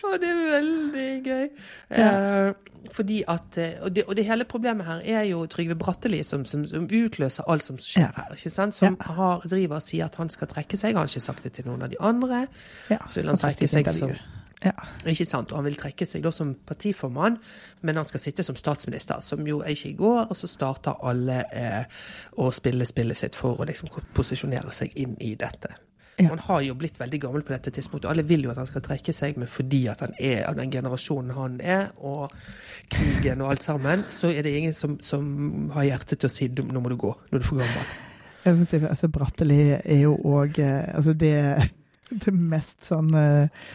[0.06, 1.46] Og det er veldig gøy.
[1.90, 2.08] Ja.
[2.08, 2.52] Eh,
[2.94, 6.44] fordi at eh, og det, og det hele problemet her er jo Trygve Bratteli som,
[6.48, 8.12] som, som utløser alt som skjer Ja.
[8.16, 8.36] her.
[8.38, 8.74] ikke sant?
[8.78, 10.94] Som har, driver og sier at han skal trekke seg.
[10.94, 12.44] Han har ikke sagt det til noen av de andre.
[12.92, 14.14] Ja, Så vil han trekke seg som.
[14.64, 14.74] Ja.
[15.06, 15.52] ikke sant?
[15.52, 17.38] Og han vil trekke seg da som partiformann,
[17.86, 20.22] men han skal sitte som statsminister, som jo ikke går.
[20.28, 22.00] Og så starter alle eh,
[22.42, 25.76] å spille spillet sitt for å liksom posisjonere seg inn i dette.
[26.18, 26.32] Ja.
[26.32, 28.08] Han har jo blitt veldig gammel på dette tidspunktet.
[28.10, 30.72] Alle vil jo at han skal trekke seg, men fordi at han er av den
[30.72, 32.34] generasjonen han er, og
[32.90, 36.50] krigen og alt sammen, så er det ingen som, som har hjerte til å si
[36.50, 37.94] nå må du gå, nå er du for gammel.
[38.42, 41.36] Jeg må si, altså Bratteli er jo òg eh, altså det,
[42.24, 43.70] det mest sånn eh,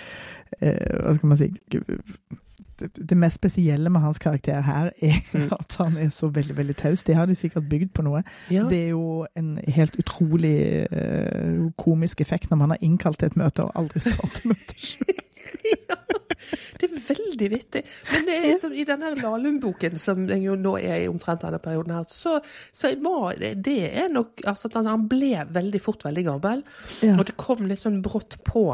[0.60, 1.52] Hva skal man si
[2.80, 5.50] det, mest spesielle med hans karakter her er Mm.
[5.60, 7.04] at han er så veldig veldig taus.
[7.04, 8.24] Det har de sikkert bygd på noe.
[8.52, 8.68] Ja.
[8.70, 13.38] Det er jo en helt utrolig eh, komisk effekt når man har innkalt til et
[13.40, 15.16] møte og aldri starter møtet sjøl.
[15.88, 15.98] ja.
[16.80, 17.84] Det er veldig vittig.
[18.12, 22.40] Men er, i denne Lahlum-boken, som jo nå er i omtrent denne perioden her, så,
[22.72, 26.66] så var det, det er nok altså han ble veldig fort veldig gammel.
[27.02, 27.16] Ja.
[27.18, 28.74] Og det kom litt sånn brått på.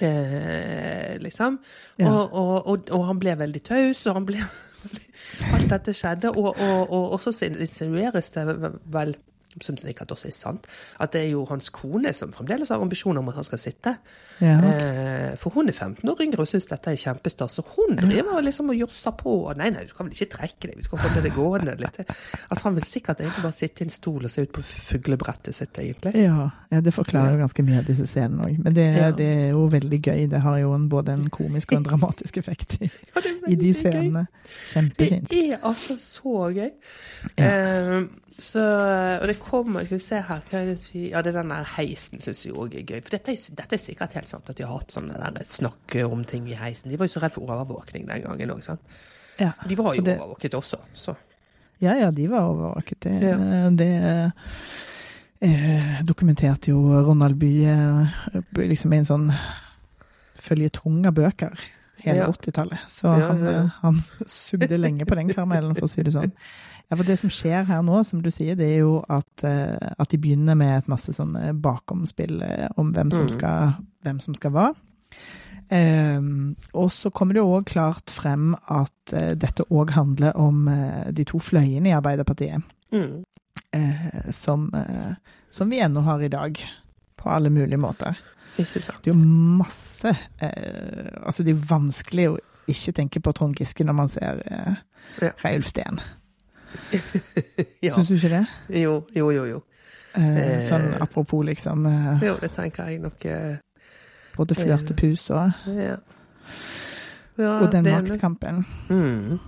[0.00, 1.58] Eh, liksom.
[1.98, 2.10] Ja.
[2.10, 4.40] Og, og, og, og han ble veldig taus, og han ble
[5.54, 6.34] Alt dette skjedde.
[6.34, 8.44] Og, og, og, og så insinueres det
[8.92, 9.14] vel
[9.62, 10.66] som sikkert også er sant,
[11.00, 13.96] at det er jo hans kone som fremdeles har ambisjoner om at han skal sitte.
[14.42, 14.88] Ja, okay.
[15.30, 17.54] eh, for hun er 15 år yngre og syns dette er kjempestas.
[17.54, 19.36] Så hun driver liksom og josser på.
[19.48, 22.00] og Nei, nei, du kan vel ikke trekke deg, vi skal holde det gående litt.
[22.50, 25.54] At han vil sikkert egentlig bare sitte i en stol og se ut på fuglebrettet
[25.54, 26.14] sitt, egentlig.
[26.18, 28.58] Ja, ja, det forklarer jo ganske mye av disse scenene òg.
[28.64, 29.10] Men det, Ja.
[29.14, 30.26] det er jo veldig gøy.
[30.30, 32.90] Det har jo en, både en komisk og en dramatisk effekt i,
[33.52, 34.26] i de scenene.
[34.72, 35.30] Kjempefint.
[35.30, 36.70] Det er altså så gøy.
[37.38, 37.46] Ja.
[37.46, 38.02] Eh,
[38.38, 38.60] så,
[39.20, 41.68] og det kommer Skal vi se her hva er det, Ja, det er den der
[41.76, 43.00] heisen syns jeg òg er gøy.
[43.04, 45.94] For dette er, dette er sikkert helt sant at de har hatt sånne der snakk
[46.08, 46.90] om ting i heisen.
[46.90, 48.80] De var jo så redd for overvåkning den gangen òg, sant.
[49.38, 51.14] Ja, De var jo det- overvåket også, så.
[51.80, 53.00] ja, ja, de var overvåket.
[53.00, 53.70] Det, Ja.
[53.70, 54.32] det
[55.40, 59.32] eh, dokumenterte jo Ronald Bye eh, liksom i en sånn
[60.40, 61.54] føljetong av bøker
[62.04, 62.26] hele Ja.
[62.28, 62.78] 80-tallet.
[62.88, 66.32] Så han, eh, han sugde lenge på den karamellen, for å si det sånn.
[66.90, 69.92] Ja, for det som skjer her nå, som du sier, det er jo at, eh,
[69.98, 73.30] at de begynner med et masse sånne bakomspill eh, om hvem som Mm.
[73.32, 73.72] skal,
[74.04, 74.66] hvem som skal hva.
[75.72, 80.66] Um, og så kommer det jo òg klart frem at eh, dette òg handler om
[81.16, 83.24] de to fløyene i Arbeiderpartiet, Mm.
[83.74, 85.14] Uh, som, uh,
[85.50, 86.60] som vi ennå har i dag,
[87.18, 88.14] på alle mulige måter.
[88.58, 89.00] Ikke sant.
[89.02, 89.24] Det er jo
[89.58, 92.36] masse uh, Altså, det er vanskelig å
[92.70, 94.44] ikke tenke på Trond Giske når man ser
[95.20, 95.32] Ja.
[95.42, 95.98] Reiulf Steen.
[97.82, 97.94] Ja.
[97.94, 98.46] Syns du ikke det?
[98.82, 99.44] Jo, jo, jo.
[99.44, 99.62] jo.
[100.14, 100.60] Eh, Eh.
[100.62, 103.56] sånn apropos liksom eh, Jo, det tenker jeg nok eh,
[104.36, 105.96] både flørtepus og, Ja.
[107.38, 108.64] ja og den maktkampen.
[108.88, 109.40] Mm.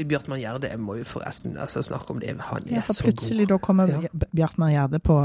[0.00, 2.32] Bjartmann Gjerde jeg må jo forresten altså, snakke om det.
[2.40, 3.52] Han er Ja, for så plutselig god.
[3.54, 4.00] da kommer Ja.
[4.34, 5.16] Bjartmann Gjerde på,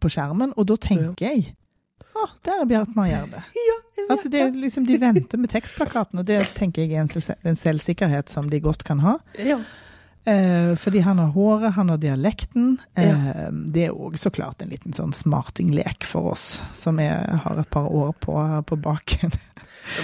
[0.00, 1.54] på skjermen, og da tenker jeg
[2.14, 3.44] Å, der er Bjartmar Gjerde.
[3.68, 3.76] Ja,
[4.10, 7.56] Altså, det er liksom, De venter med tekstplakaten, og det tenker jeg er en, en
[7.56, 9.18] selvsikkerhet som de godt kan ha.
[9.38, 9.58] Ja.
[10.28, 12.78] Eh, fordi han har håret, han har dialekten.
[12.94, 13.48] Eh, Ja.
[13.50, 17.70] Det er òg så klart en liten sånn smartinglek for oss som er, har et
[17.70, 19.30] par år på, på baken.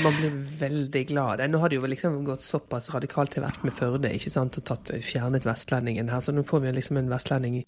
[0.03, 1.43] Man blir veldig glad.
[1.51, 4.65] Nå har det jo liksom gått såpass radikalt til verk med Førde, ikke sant, og
[4.67, 7.59] tatt, fjernet vestlendingen her, så nå får vi liksom en vestlending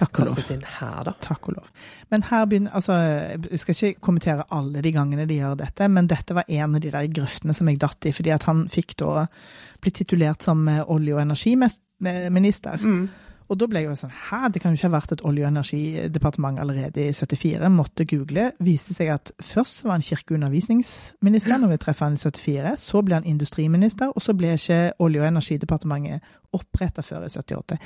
[0.00, 1.14] kastet inn her, da.
[1.24, 1.68] Takk og lov.
[2.12, 6.08] Men her begynner Altså, jeg skal ikke kommentere alle de gangene de gjør dette, men
[6.10, 8.96] dette var en av de der grøftene som jeg datt i, fordi at han fikk
[9.04, 9.26] da
[9.84, 12.80] bli titulert som eh, olje- og energiminister.
[12.82, 13.04] Mm.
[13.48, 15.44] Og da ble jeg jo sånn Hæ, det kan jo ikke ha vært et olje-
[15.44, 17.68] og energidepartement allerede i 74.
[17.70, 18.46] Måtte google.
[18.64, 22.76] Viste seg at først var han kirke- og undervisningsminister når vi treffer han i 74.
[22.80, 26.20] Så ble han industriminister, og så ble ikke Olje- og energidepartementet
[26.52, 27.78] oppretta før i 78.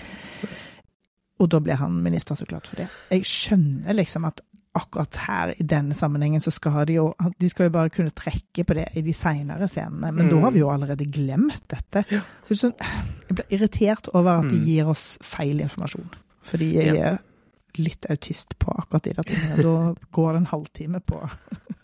[1.38, 2.88] Og da ble han minister, så klart, for det.
[3.11, 4.40] Jeg skjønner liksom at
[4.74, 8.64] akkurat her i denne sammenhengen så skal de jo De skal jo bare kunne trekke
[8.64, 10.42] på det i de seinere scenene, men da Mm.
[10.42, 12.04] har vi jo allerede glemt dette.
[12.44, 12.74] Så det er sånn,
[13.28, 14.64] jeg blir irritert over at de Mm.
[14.66, 16.09] gir oss feil informasjon.
[16.42, 17.04] Fordi jeg Ja.
[17.12, 17.18] er
[17.76, 19.57] litt autist på akkurat de tingene.
[19.62, 21.31] Da går det en halvtime på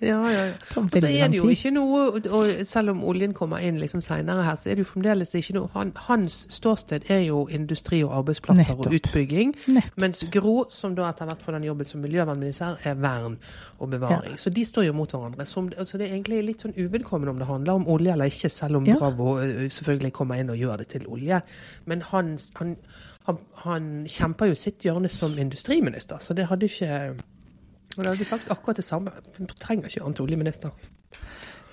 [0.05, 0.55] Ja, ja, ja.
[0.81, 4.45] Og så er det jo ikke noe, og selv om oljen kommer inn liksom seinere
[4.47, 8.13] her, så er det jo fremdeles ikke noe han, Hans ståsted er jo industri og
[8.19, 9.55] arbeidsplasser og utbygging.
[9.67, 10.01] Nettopp.
[10.05, 13.39] Mens Gro, som da etter hvert får den jobben som miljøvernminister, er vern
[13.79, 14.39] og bevaring.
[14.41, 15.47] Så de står jo mot hverandre.
[15.47, 18.53] Så altså det er egentlig litt sånn uvedkommende om det handler om olje eller ikke,
[18.53, 18.99] selv om Ja.
[19.01, 19.39] Bravo
[19.69, 21.41] selvfølgelig kommer inn og gjør det til olje.
[21.85, 22.77] Men han, han,
[23.27, 27.15] han, han kjemper jo sitt hjørne som industriminister, så det hadde ikke
[27.97, 29.11] og det hadde sagt akkurat det samme.
[29.39, 30.71] Vi trenger ikke annet oljeminister.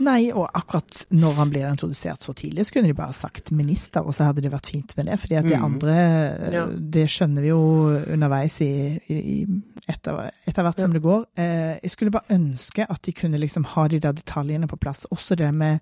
[0.01, 4.01] Nei, og akkurat når han blir introdusert så tidlig, så kunne de bare sagt minister,
[4.01, 5.19] og så hadde det vært fint med det.
[5.19, 5.63] fordi at det Mm.
[5.65, 6.65] andre, eh, Ja.
[6.65, 9.45] det skjønner vi jo underveis i, i,
[9.87, 10.93] etter, etter hvert som Ja.
[10.97, 11.25] det går.
[11.37, 15.05] Eh, jeg skulle bare ønske at de kunne liksom ha de der detaljene på plass.
[15.11, 15.79] Også det med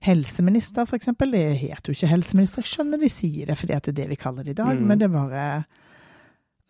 [0.00, 1.30] helseminister, eksempel.
[1.32, 2.62] Det heter jo ikke helseminister.
[2.62, 4.76] Jeg skjønner de sier det fordi at det er det vi kaller det i dag,
[4.78, 4.86] Mm.
[4.86, 5.64] men det er bare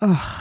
[0.03, 0.33] Åh.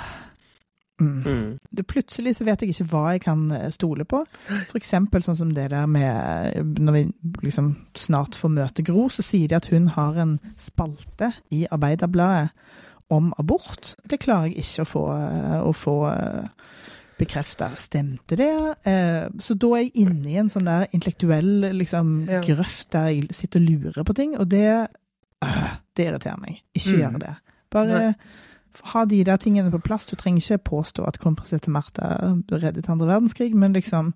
[1.00, 1.24] Mm.
[1.26, 1.60] Mm.
[1.78, 4.24] Det, plutselig så vet jeg ikke hva jeg kan eh, stole på.
[4.72, 7.04] For eksempel sånn som det der med eh, Når vi
[7.44, 12.50] liksom snart får møte Gro, så sier de at hun har en spalte i Arbeiderbladet
[13.14, 13.94] om abort.
[14.10, 15.96] Det klarer jeg ikke å få, eh, å få
[17.18, 17.72] bekrefta.
[17.78, 18.50] Stemte det?
[19.42, 22.42] Så da er jeg inne i en sånn der intellektuell liksom, Ja.
[22.46, 24.88] grøft der jeg sitter og lurer på ting, og det
[25.44, 26.62] øh, Det irriterer meg.
[26.76, 27.00] Ikke Mm.
[27.02, 27.36] gjør det.
[27.72, 28.14] Bare Nei.
[28.84, 30.06] Ha de der tingene på plass.
[30.06, 32.18] Du trenger ikke påstå at kronprinsesse Märtha
[32.52, 34.14] reddet andre verdenskrig, men liksom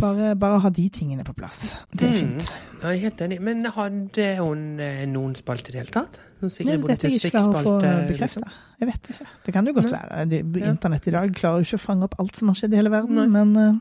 [0.00, 1.76] Bare, bare ha de tingene på plass.
[1.92, 2.16] Det er Mm.
[2.18, 2.56] fint.
[2.82, 3.40] Jeg er helt enig.
[3.40, 6.18] Men hadde hun eh, noen spalte i det hele tatt?
[6.40, 8.50] Nei, dette er jeg ikke klar å få Tusvik-spalte?
[8.80, 9.26] Jeg vet ikke.
[9.44, 10.00] Det kan jo godt Nei.
[10.00, 10.66] være.
[10.72, 12.90] Internett i dag klarer jo ikke å fange opp alt som har skjedd i hele
[12.90, 13.26] verden, Nei.
[13.28, 13.78] men uh...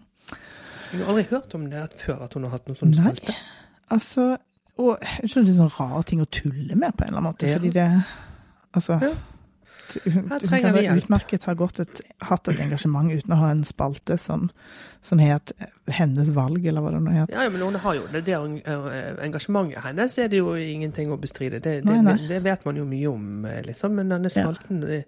[0.92, 3.36] Jeg har aldri hørt om det før at hun har hatt noen sånne spalte.
[3.90, 4.38] altså
[4.78, 7.48] Og jeg skjønner litt sånn rare ting å tulle med, på en eller annen måte.
[7.50, 7.58] Ja.
[7.58, 8.04] Fordi det
[8.76, 9.16] Altså Ja.
[10.06, 13.64] Hun, hun kan være utmerket ha gått et, hatt et engasjement uten å ha en
[13.68, 14.48] spalte som,
[15.04, 15.54] som het
[15.92, 17.34] Hennes valg, eller hva det nå het.
[17.36, 21.12] Ja, ja, men hun har jo det, det eh, engasjementet hennes er det jo ingenting
[21.12, 21.60] å bestride.
[21.60, 22.18] Det, det, Nei, nei.
[22.30, 23.98] det, vet man jo mye om, eh, liksom.
[24.00, 25.02] Men denne spalten ja.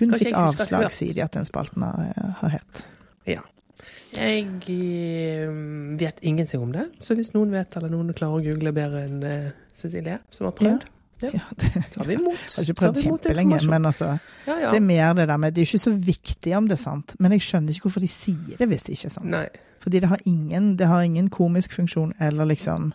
[0.00, 2.82] Hun fikk avslag, sier de at den spalten har, har hett.
[3.26, 3.44] Ja.
[4.16, 5.48] Jeg eh,
[6.00, 9.24] vet ingenting om det, så hvis noen vet, eller noen klarer å google bedre enn
[9.26, 10.92] eh, Cecilie, som har prøvd, Ja.
[11.22, 12.42] Ja, det, jeg tar vi imot.
[12.56, 14.10] har ikke prøvd kjempelenge, men altså
[14.46, 14.70] ja, ja.
[14.70, 17.14] Det er mer det der med Det er ikke så viktig om det er sant,
[17.18, 19.30] men jeg skjønner ikke hvorfor de sier det hvis det ikke er sant.
[19.32, 19.46] Nei.
[19.80, 22.92] Fordi det har ingen, det har ingen komisk funksjon, eller liksom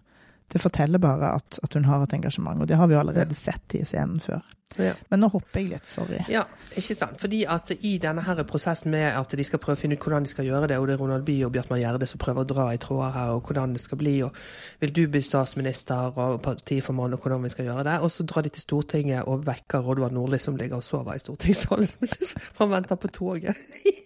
[0.52, 3.78] Det forteller bare at, at hun har et engasjement, og det har vi allerede sett
[3.80, 4.42] i scenen før.
[4.80, 4.94] Ja.
[5.10, 6.22] Men nå hopper jeg litt, sorry.
[6.32, 6.46] Ja,
[6.78, 7.20] ikke sant.
[7.22, 10.26] Fordi at i denne her prosessen med at de skal prøve å finne ut hvordan
[10.26, 12.50] de skal gjøre det, og det er Ronald Bye og Bjartmar Gjerde som prøver å
[12.52, 14.38] dra i tråder her, og hvordan det skal bli, og
[14.84, 18.48] vil du bli statsminister og partiformann, og hvordan vi skal gjøre det, og så drar
[18.48, 21.92] de til Stortinget og vekker Oddvar Nordli som ligger og sover i stortingssalen.
[22.62, 23.60] Han venter på toget.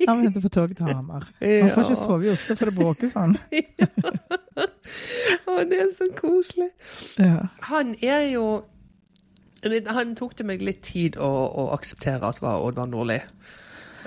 [0.07, 1.29] Han venter på toget til Hamar.
[1.45, 3.37] Han får ikke sove i Oslo, for det bråker sånn.
[4.57, 6.69] Å, det er så koselig.
[7.19, 7.47] Ja.
[7.71, 8.45] Han er jo
[9.89, 13.15] Han tok det meg litt tid å, å akseptere at var Oddvar Nordli.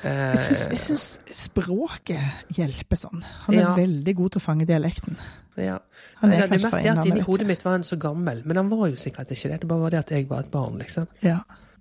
[0.07, 3.25] Eh, Jeg syns, språket hjelper sånn.
[3.49, 3.73] Han er Ja.
[3.75, 5.17] veldig god til å fange dialekten.
[5.59, 5.79] ja.
[6.21, 8.45] Han Nei, er det meste mest er at inni hodet mitt var han så gammel,
[8.47, 9.61] men han var jo sikkert ikke det.
[9.61, 11.09] Det bare var det at jeg var et barn, liksom.
[11.23, 11.41] Ja.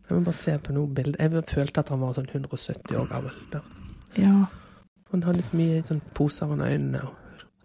[0.09, 1.19] Jeg må bare se på noen bilder.
[1.19, 3.31] Jeg følte at han var sånn 170 år gammel.
[3.51, 3.61] Da.
[4.17, 4.45] ja.
[5.11, 7.01] Han hadde så mye sånn poser under øynene.
[7.03, 7.13] Og...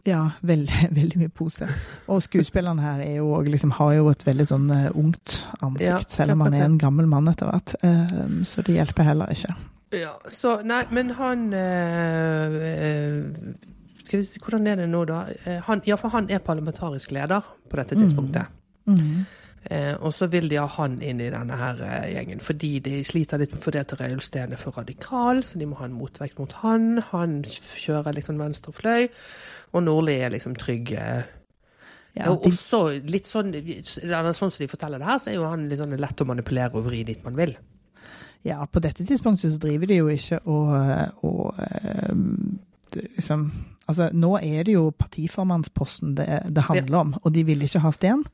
[0.04, 1.68] Ja, veldig, veldig mye pose.
[2.10, 6.00] Og skuespilleren her er jo, liksom, har jo et veldig sånn eh, ungt ansikt, Ja,
[6.10, 7.76] selv om han er en gammel mann etter hvert.
[7.86, 8.16] Eh,
[8.48, 9.54] så det hjelper heller ikke.
[9.92, 13.20] Ja, så Nei, men han eh, eh,
[14.06, 15.26] skal vi, se, Hvordan er det nå, da?
[15.68, 18.58] Han, ja, for han er parlamentarisk leder på dette tidspunktet.
[18.88, 19.22] Mhm.
[19.70, 22.96] Eh, og så vil de ha han inn i denne her eh, gjengen, fordi de
[23.06, 26.40] sliter litt fordi at Reiulf Steen er for radikal, så de må ha en motvekt
[26.42, 26.96] mot han.
[27.12, 29.06] Han kjører liksom venstre fløy,
[29.72, 30.92] og Nordli er liksom trygg.
[32.12, 35.46] Ja, og de, også litt sånn, sånn som de forteller det her, så er jo
[35.48, 37.54] han litt sånn lett å manipulere og vri dit man vil.
[38.42, 40.74] ja, på dette tidspunktet så driver de jo ikke og,
[41.24, 42.12] og eh,
[43.16, 43.46] liksom,
[43.87, 47.94] altså, nå er det jo partiformannsposten det, det handler om, og de vil ikke ha
[47.94, 48.26] Sten.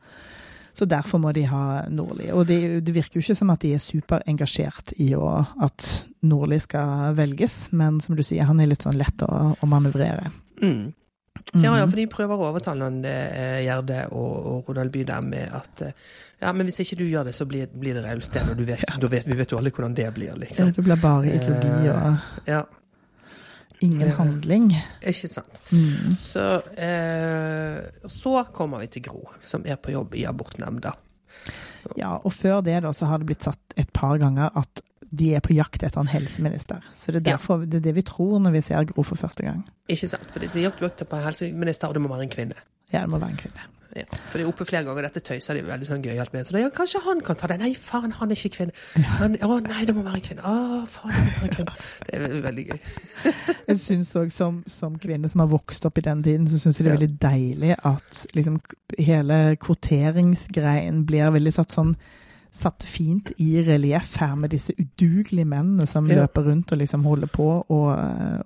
[0.79, 2.29] Så derfor må de ha Nordli.
[2.31, 5.87] Og det, det virker jo ikke som at de er superengasjert i å, at
[6.23, 10.31] Nordli skal velges, men som du sier, han er litt sånn lett å, å manøvrere.
[10.63, 10.93] Mm.
[11.55, 11.91] Ja, ja, Mhm.
[11.91, 15.83] for de prøver å overtale han, eh, Gjerde og, og Ronald Bye der med at
[15.83, 15.93] eh,
[16.43, 18.65] ja, men hvis ikke du gjør det, så blir, blir det Reiulf Steen, og du
[18.65, 20.73] vet, da vet, vi vet jo alle hvordan det blir, Ja, liksom.
[20.73, 22.63] det blir bare ideologi og Ja,
[23.81, 24.71] ingen Eh, handling.
[25.03, 25.61] ikke sant.
[25.73, 26.17] Mm.
[26.19, 30.93] Så, eh, så kommer vi til Gro, som er på jobb i abortnemnda.
[31.97, 35.33] Ja, og før det da, så har det blitt satt et par ganger at de
[35.37, 36.85] er på jakt etter en helseminister.
[36.95, 39.47] Så det er derfor det er det vi tror når vi ser Gro for første
[39.47, 39.65] gang.
[39.89, 40.29] Ikke sant?
[40.33, 42.63] For det er jakt på helseminister, og det må være en kvinne.
[42.93, 43.69] Ja, det må være en kvinne.
[43.97, 44.05] Ja.
[44.29, 46.45] For det er oppe flere ganger, dette tøyser de veldig sånn gøyalt med.
[46.47, 47.57] Så da, ja, kanskje han kan ta det.
[47.63, 48.75] Nei, faen, han er ikke kvinne.
[49.19, 50.45] Men, å nei, det må være en kvinne.
[50.45, 51.77] Å, faen, det må være en kvinne.
[52.05, 52.79] Det er veldig gøy.
[53.71, 56.79] Jeg syns òg som, som kvinne som har vokst opp i den tiden, så syns
[56.79, 58.61] jeg det er veldig deilig at liksom
[58.99, 61.97] hele kvoteringsgreien blir veldig satt sånn
[62.59, 66.23] Satt fint i relieff her med disse udugelige mennene som Ja.
[66.23, 67.91] løper rundt og liksom holder på og,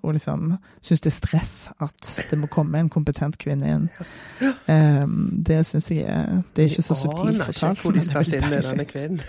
[0.03, 3.89] og liksom syns det er stress at det må komme en kompetent kvinne inn.
[4.69, 5.15] Um,
[5.47, 8.63] det syns jeg er Det er ikke så subtilt aner ikke hvor de skal finne
[8.69, 9.21] denne kvinnen.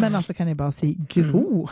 [0.00, 1.68] Men altså kan jeg bare si Gro.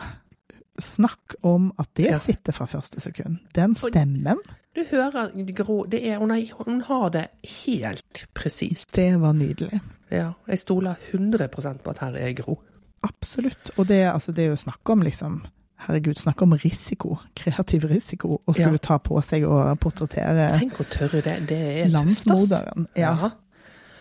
[0.79, 3.39] Snakk om at det sitter fra første sekund.
[3.55, 4.37] Den stemmen,
[4.77, 7.25] Du hører Gro, det er, hun, er, hun har det
[7.65, 8.93] helt presist.
[8.95, 9.79] det var nydelig.
[10.13, 12.59] Ja, jeg stoler 100 på at her er Gro.
[13.03, 13.71] Absolutt.
[13.77, 15.45] Og det, altså, det er jo snakk om liksom
[15.87, 17.19] Herregud, snakk om risiko.
[17.37, 18.39] Kreativ risiko.
[18.47, 18.81] Å skulle Ja.
[18.81, 21.93] ta på seg og portrettere Tenk hvor tørre det Det er tøft, ass.
[21.93, 22.87] landsmoderen.
[22.97, 23.11] Ja.
[23.21, 23.29] Ja.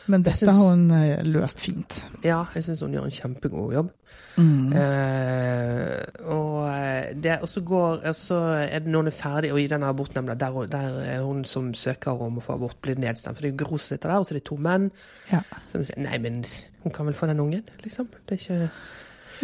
[0.08, 2.04] Men dette synes, har hun eh, løst fint.
[2.24, 3.92] ja, jeg syns hun gjør en kjempegod jobb.
[4.36, 4.72] Mm.
[4.76, 9.88] Eh, og, eh, det, og så går er det noen er ferdig, og i denne
[9.88, 13.36] abortnemnda, der, der er hun som søker om å få abort, blir nedstemt.
[13.38, 14.90] For det er Gro som sitter der, og så er det to menn
[15.32, 15.40] Ja.
[15.72, 16.42] som sier nei, men
[16.84, 18.08] hun kan vel få den ungen, liksom.
[18.26, 18.70] Det er ikke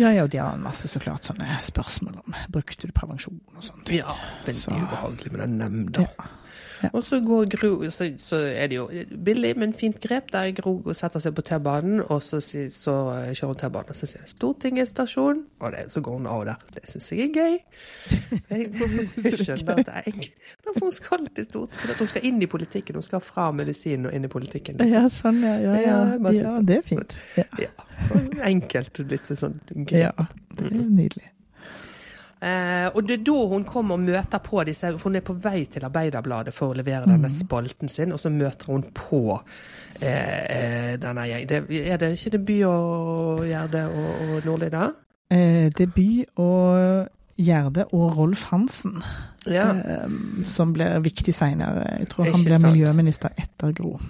[0.01, 3.41] ja, ja, og de har en masse så klart sånne spørsmål om brukte du prevensjon
[3.57, 3.91] og sånt.
[3.93, 4.15] Ja,
[4.47, 6.01] veldig Så- ubehagelig med den nemnda.
[6.07, 6.29] Ja.
[6.93, 8.89] Og så går Gro så, så er det jo
[9.25, 12.95] billig, men fint grep, der Gro setter seg på T-banen, og så, så, så
[13.33, 16.65] kjører hun T-banen, og så sier 'Stortinget stasjon', og det, så går hun av der.
[16.75, 17.59] Det syns jeg er gøy.
[18.51, 20.49] Jeg, jeg skjønner at det enkelt.
[20.67, 22.99] Derfor hun skal til Stortinget, at hun skal inn i politikken.
[22.99, 24.81] Hun skal fra medisinen og inn i politikken.
[24.81, 24.97] liksom.
[24.97, 25.57] Ja, sånn, ja.
[25.63, 26.33] Ja, ja.
[26.33, 26.81] Ja, det.
[26.83, 27.17] er fint.
[27.37, 27.71] Ja.
[28.49, 30.03] Enkelt, litt sånn gøy.
[30.07, 30.13] ja,
[30.59, 31.29] det er nydelig.
[32.43, 35.35] Eh, og det er da hun kommer og møter på disse for Hun er på
[35.45, 37.37] vei til Arbeiderbladet for å levere denne Mhm.
[37.37, 39.41] spalten sin, og så møter hun på
[40.01, 41.71] eh, eh, denne gjengen.
[41.71, 44.89] Er det ikke det By og Gjerde og, og Nordli, da?
[45.31, 49.03] Eh, det er By og Gjerde og Rolf Hansen
[49.47, 49.71] Ja.
[49.71, 50.09] eh,
[50.45, 51.99] som blir viktig seinere.
[52.01, 52.73] Jeg tror han blir sant.
[52.75, 54.01] miljøminister etter Gro.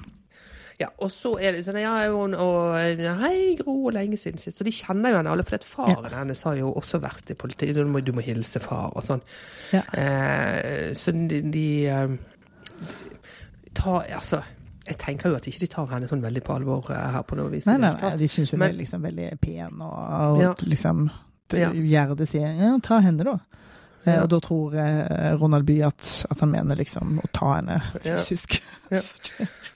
[0.83, 0.89] Ja.
[1.03, 2.75] Og så er det sånn Ja, hun og
[3.23, 4.59] Hei, Gro, lenge siden sist.
[4.61, 7.39] Så de kjenner jo henne alle, for at faren hennes har jo også vært i
[7.39, 7.79] politiet.
[7.79, 9.23] Du du må hilse far og sånn.
[9.73, 9.83] Ja.
[9.97, 12.17] Eh, så de, de eh,
[13.75, 14.43] tar Altså,
[14.87, 17.39] jeg tenker jo at ikke de tar henne sånn veldig på alvor eh, her på
[17.39, 17.69] noe vis.
[17.71, 19.99] Nei, nei, nei, de syns det er liksom veldig pen, og,
[20.33, 20.55] og Ja.
[20.67, 21.07] liksom
[21.53, 21.69] Ja.
[21.77, 23.35] Gjerde sier ja, ta henne, da.
[24.05, 24.23] Eh, Ja.
[24.25, 28.61] Og da tror eh, Ronald By at, at han mener liksom å ta henne fysisk.
[28.91, 29.01] Ja.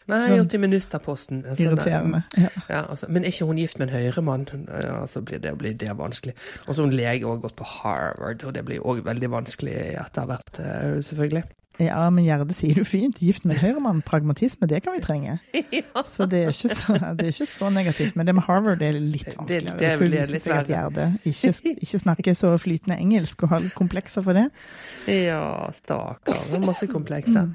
[0.07, 1.41] Nei, Sånn og til ministerposten.
[1.51, 2.21] Altså, Irriterende.
[2.39, 2.49] Ja.
[2.71, 4.45] Ja, altså, men er ikke hun gift med en høyremann?
[4.71, 6.37] Ja, så blir det, blir det vanskelig.
[6.69, 9.75] Og så hun lege og har gått på Harvard, og det blir òg veldig vanskelig
[9.99, 11.43] etter hvert, eh, selvfølgelig.
[11.83, 13.19] Ja, men Gjerde sier du fint.
[13.23, 14.03] Gift med høyremann.
[14.07, 15.39] Pragmatisme, det kan vi trenge.
[16.07, 18.17] Så det er ikke så, det er ikke så negativt.
[18.17, 19.79] Men det med Harvard er litt vanskeligere.
[19.81, 20.71] det skulle vise seg at.
[20.71, 24.47] Gjerde ikke, ikke snakker så flytende engelsk og har komplekser for det.
[25.11, 26.57] Ja, stakkar.
[26.65, 27.53] Masse komplekser.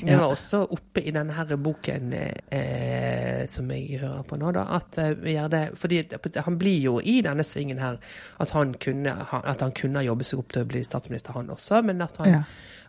[0.00, 4.64] Jeg var også oppe i denne her boken eh, som jeg hører på nå, da,
[4.78, 6.00] at eh, Gjerde Fordi
[6.42, 8.00] han blir jo i denne svingen her
[8.42, 9.12] at han kunne,
[9.42, 12.30] at han kunne jobbe seg opp til å bli statsminister, han også, men at han,
[12.32, 12.40] Ja.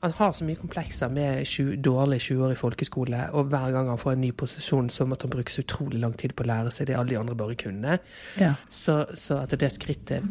[0.01, 3.91] han har så mye komplekser med sju, dårlig 20 år i folkeskole, og hver gang
[3.91, 6.49] han får en ny posisjon, så måtte han bruke så utrolig lang tid på å
[6.49, 7.99] lære seg det alle de andre bare kunne.
[8.41, 8.55] Ja.
[8.73, 10.25] Så, så at det skrittet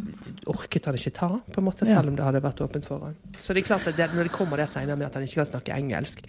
[0.51, 3.17] orket han ikke ta, på en måte, selv om det hadde vært åpent for han.
[3.39, 5.45] Så det er klart at det, når det kommer det senere med at han ikke
[5.45, 6.27] kan snakke engelsk,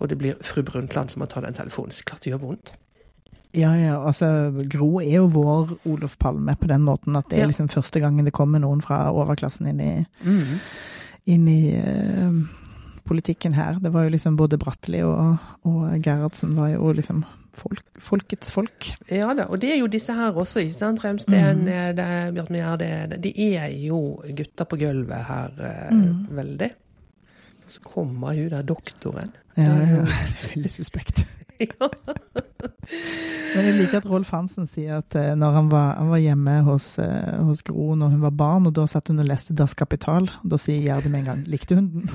[0.00, 2.72] og det blir fru Brundtland som må ta den telefonen, så klart det gjør vondt.
[3.52, 7.48] Ja, ja, altså Gro er jo vår Olof Palme på den måten at det er
[7.50, 9.94] liksom første gangen det kommer noen fra overklassen inn i,
[11.34, 12.36] inn i uh,
[13.10, 13.80] politikken her.
[13.82, 17.24] Det var jo liksom både Bratteli og, og Gerhardsen var jo liksom
[17.58, 18.92] folk, folkets folk.
[19.10, 21.02] Ja da, og det er jo disse her også, ikke sant?
[21.02, 21.66] Reimsten, Mhm.
[21.68, 26.28] eh, det Bjarte Gjerde De er jo gutter på gulvet her, uh, mm.
[26.38, 26.70] veldig.
[27.70, 29.30] Og så kommer hun der doktoren.
[29.56, 30.06] Ja, Det ja.
[30.54, 31.22] Veldig suspekt.
[31.60, 31.88] Ja.
[33.54, 36.54] Men jeg liker at Rolf Hansen sier at eh, når han var, han var hjemme
[36.64, 39.76] hos, eh, hos Gro når hun var barn, og da satt hun og leste Das
[39.76, 42.08] Kapital, og da sier Gjerde med en gang 'likte hun den'?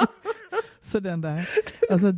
[0.92, 1.42] Så den der
[1.90, 2.14] Altså,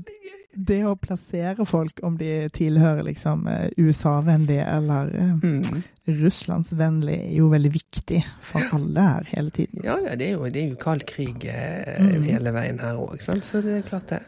[0.56, 5.82] det å plassere folk, om de tilhører liksom eh, USA-vennlige eller eh, Mm.
[6.04, 9.80] Russlandsvennlig, er jo veldig viktig for alle her hele tiden.
[9.86, 12.26] Ja, ja, det er jo, det er jo kald krig eh, mm.
[12.28, 14.20] hele veien her òg, så det er klart det.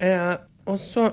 [0.00, 0.34] Eh,
[0.66, 1.06] og så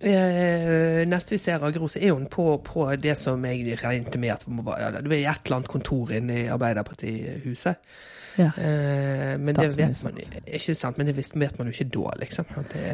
[0.00, 4.18] eh, Neste vi ser av Gro, så er hun på, på det som jeg regnet
[4.20, 7.82] med at det var ja, Du er i et eller annet kontor inne i Arbeiderpartihuset.
[8.36, 8.50] Ja.
[8.60, 12.48] Eh, men det vet man ikke sant, men det vet man jo ikke da, liksom.
[12.72, 12.84] Det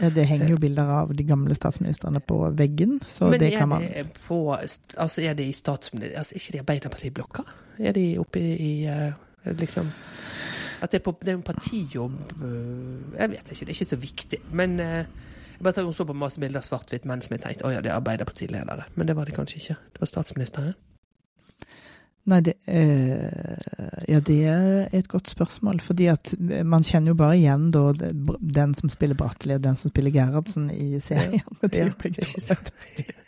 [0.00, 3.82] Ja, det henger jo bilder av de gamle statsministrene på veggen, så det kan man
[3.82, 4.58] Men
[4.96, 6.18] Altså, er det i statsminister...
[6.18, 7.42] Altså, ikke det Arbeiderpartiblokka?
[7.78, 9.12] Er de oppe i, i eh,
[9.44, 9.90] liksom
[10.80, 13.84] At det er, på, det er en partijobb øh, Jeg vet ikke, det er ikke
[13.84, 14.38] så viktig.
[14.50, 15.04] Men eh,
[15.62, 17.92] jeg bare så på masse bilder av svart-hvitt menn som jeg tenkte å ja, det
[17.92, 18.88] er Arbeiderpartiledere.
[18.94, 19.76] Men det var det kanskje ikke.
[19.94, 20.74] Det var statsministeren.
[22.24, 25.80] Nei, det, eh, ja, det er et godt spørsmål.
[25.82, 29.90] Fordi at man kjenner jo bare igjen da den som spiller Bratteli og den som
[29.90, 31.40] spiller Gerhardsen i serien.
[31.40, 31.42] Ja,
[31.72, 32.70] ja, to.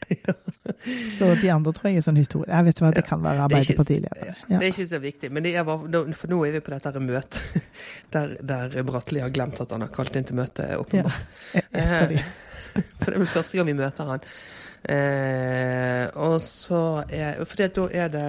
[1.18, 2.50] Så de andre tror jeg er sånn historie.
[2.52, 4.30] Jeg vet hva, det kan være er Arbeiderpartiledere.
[4.30, 4.34] Ja.
[4.46, 4.58] Ja.
[4.60, 5.30] Det er ikke så viktig.
[5.34, 5.66] Men er
[6.14, 7.70] for nå er vi på dette møtet
[8.14, 10.78] der, der Bratteli har glemt at han har kalt inn til møte, Ja.
[10.78, 12.12] åpenbart.
[12.12, 12.20] De.
[13.00, 14.28] For det er vel første gang vi møter han.
[14.84, 17.40] Eh, og så er
[17.70, 18.26] at da er det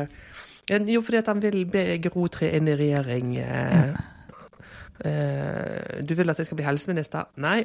[0.69, 3.35] Jo, fordi at han vil be Gro tre inn i regjering.
[3.37, 3.95] Eh,
[5.05, 7.27] eh, du vil at jeg skal bli helseminister?
[7.37, 7.63] Nei.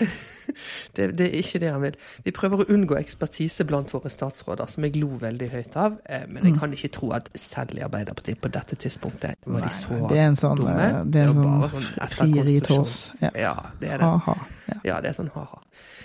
[0.96, 1.96] det, det er ikke det han vil.
[2.24, 5.98] Vi prøver å unngå ekspertise blant våre statsråder, som jeg lo veldig høyt av.
[6.06, 9.72] Eh, men jeg kan ikke tro at selv i Arbeiderpartiet på dette tidspunktet var de
[9.74, 10.76] så Det er en sånn, dumme.
[10.86, 13.00] eh, det er en sånn sånn frieri til oss.
[13.20, 13.32] Ja.
[13.46, 14.06] Ja, det er det.
[14.06, 14.38] Ha-ha.
[14.70, 14.78] Ja.
[14.90, 15.60] Ja, det er sånn ha-ha.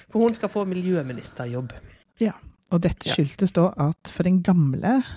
[0.09, 1.73] For hun skal få miljøministerjobb.
[2.21, 2.35] ja.
[2.73, 5.09] Og dette skyldtes da at for den gamle eh,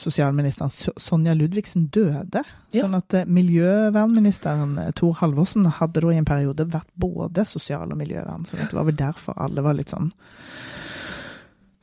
[0.00, 2.40] sosialministeren Sonja Ludvigsen døde.
[2.72, 2.84] Ja.
[2.86, 7.92] Sånn at eh, miljøvernministeren eh, Tor Halvorsen hadde da i en periode vært både sosial-
[7.92, 8.46] og miljøvern.
[8.48, 10.08] Så det var vel derfor alle var litt sånn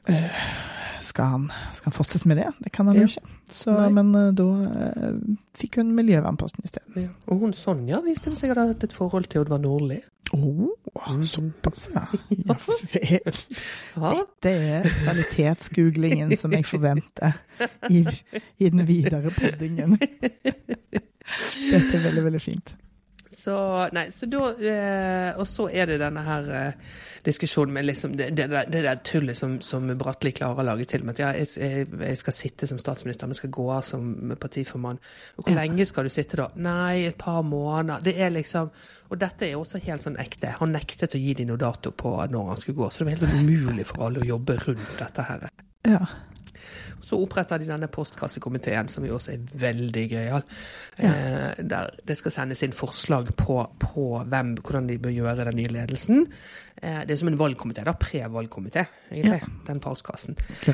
[0.09, 0.41] eh,
[1.01, 2.49] skal, han, skal han fortsette med det?
[2.66, 3.01] Det kan han Ja.
[3.05, 3.38] jo ikke.
[3.51, 5.16] Så, men eh, da eh,
[5.57, 6.97] fikk hun miljøvernposten isteden.
[7.07, 7.09] Ja.
[7.28, 10.01] Og hun Sonja viste det seg å ha hatt et forhold til Oddvar Nordli.
[10.34, 12.06] Oh, såpass, ja.
[12.48, 12.56] Ja.
[12.86, 13.20] se.
[14.50, 17.36] Er kvalitetsgooglingen som jeg forventer
[17.90, 18.06] i,
[18.60, 19.98] i den videre poddingen.
[21.72, 22.76] Dette er veldig, veldig fint.
[23.42, 23.54] Så,
[23.96, 26.74] nei, så da eh, Og så er det denne her eh,
[27.26, 31.04] diskusjonen med liksom det, det, det der tullet som, som Bratteli klarer å lage til
[31.06, 34.34] med at ja, jeg, jeg, jeg skal sitte som statsminister, men skal gå av som
[34.42, 35.00] partiformann.
[35.38, 35.60] Og hvor Ja.
[35.64, 36.48] lenge skal du sitte da?
[36.56, 38.02] Nei, et par måneder.
[38.06, 38.70] Det er liksom
[39.12, 40.54] Og dette er også helt sånn ekte.
[40.62, 43.18] Han nektet å gi dem noe dato på når han skulle gå, så det var
[43.18, 45.50] helt umulig for alle å jobbe rundt dette her.
[45.89, 46.06] Ja.
[47.01, 50.43] Så oppretter de denne postkassekomiteen, som jo også er veldig gøyal.
[50.97, 55.59] Eh, der det skal sendes inn forslag på, på hvem, hvordan de bør gjøre den
[55.62, 56.28] nye ledelsen.
[56.82, 57.93] Eh, det er som en valgkomité, da.
[57.93, 59.41] Pre-valgkomité, egentlig.
[59.68, 60.38] Den postkassen.
[60.68, 60.74] Eh,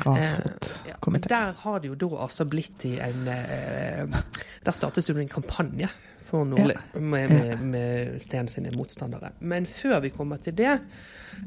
[0.88, 4.20] ja, der har det jo da altså blitt i en eh,
[4.64, 5.88] Der startes jo en kampanje
[6.28, 9.32] for Nordli med, med, med Sten sine motstandere.
[9.40, 10.74] Men før vi kommer til det,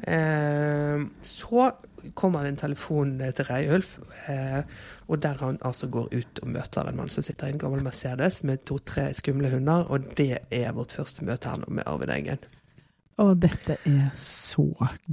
[0.08, 1.70] eh, så
[2.18, 3.98] kommer det en telefon til Reiulf,
[4.30, 4.64] eh,
[5.08, 7.84] og der han altså går ut og møter en mann som sitter i en gammel
[7.86, 12.16] Mercedes med to-tre skumle hunder, og det er vårt første møte her nå med Arvid
[12.16, 12.50] Engen.
[13.22, 14.66] Og dette er så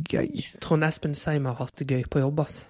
[0.09, 0.41] gøy.
[0.65, 2.63] Trond Espen Seim har hatt det gøy på jobb, ass.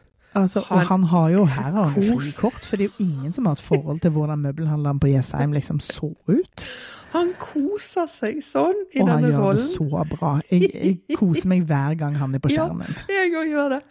[0.42, 3.32] Altså, Han- og han har jo her har han frikort, for det er jo ingen
[3.32, 6.64] som har et forhold til hvordan møbelhandleren på Jessheim liksom så ut.
[7.12, 10.32] Han koser seg sånn i Og han denne gjør det så bra.
[10.50, 10.68] Jeg,
[11.08, 12.90] jeg koser meg hver gang han er på skjermen.
[13.08, 13.22] Ja.
[13.24, 13.82] Jeg òg gjør det.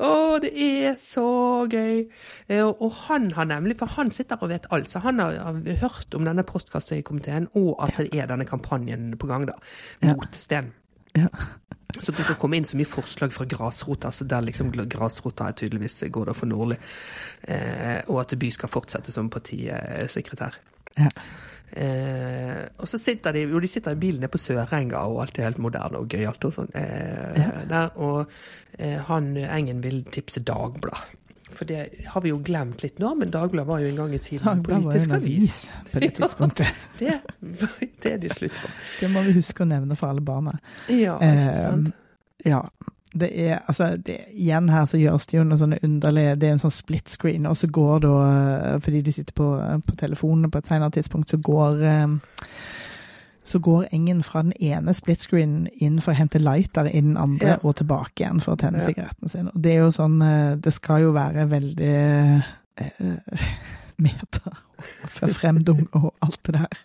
[0.00, 2.06] Å, det er så gøy.
[2.48, 5.32] Eh, Og, og han har nemlig, for han sitter og vet alt, så han har,
[5.42, 9.46] har hørt om denne postkassa i komiteen, og at det er denne kampanjen på gang,
[9.50, 9.58] da,
[10.02, 10.14] Ja.
[10.14, 10.70] mot Sten.
[11.18, 11.28] Ja.
[12.00, 15.56] Så det skal komme inn så mye forslag fra grasrota, så der liksom grasrota er
[15.58, 16.76] tydeligvis går da for Nordli.
[17.50, 20.54] Eh, og at By skal fortsette som partisekretær.
[20.94, 21.08] Ja.
[21.72, 25.38] Eh, og så sitter de jo de sitter i bilen nede på Sørenga, og alt
[25.38, 26.70] er helt moderne og gøyalt og sånn.
[26.78, 27.50] Eh, Ja.
[27.68, 28.30] der, og
[28.78, 31.18] eh, han Engen vil tipse Dagbladd.
[31.52, 34.20] For det har vi jo glemt litt nå, men Dagbladet var jo en gang i
[34.22, 35.58] tiden en Dagbladet var jo politisk en avis.
[35.92, 36.84] på det tidspunktet.
[36.98, 37.16] Det,
[38.02, 38.70] det er det slutt på.
[39.00, 40.56] Det må vi huske å nevne for alle barna.
[40.88, 41.92] Ja, ikke sant?
[41.92, 42.64] Eh, ja.
[43.10, 46.52] Det er, altså, det, igjen her så gjøres det jo noe sånne underlige Det er
[46.54, 49.48] en sånn split screen, og så går da eh, Fordi de sitter på,
[49.82, 52.04] på telefonene på et senere tidspunkt, så går eh,
[53.44, 57.16] så går Engen fra den ene split screenen inn for å hente lighter i den
[57.16, 57.56] andre, Ja.
[57.62, 58.86] og tilbake igjen for å tenne Ja.
[58.86, 59.48] sigaretten sin.
[59.48, 61.94] Og det er jo sånn eh, Det skal jo være veldig
[62.76, 63.16] eh,
[63.98, 64.52] meta
[65.08, 66.78] for fremdung og alt det der.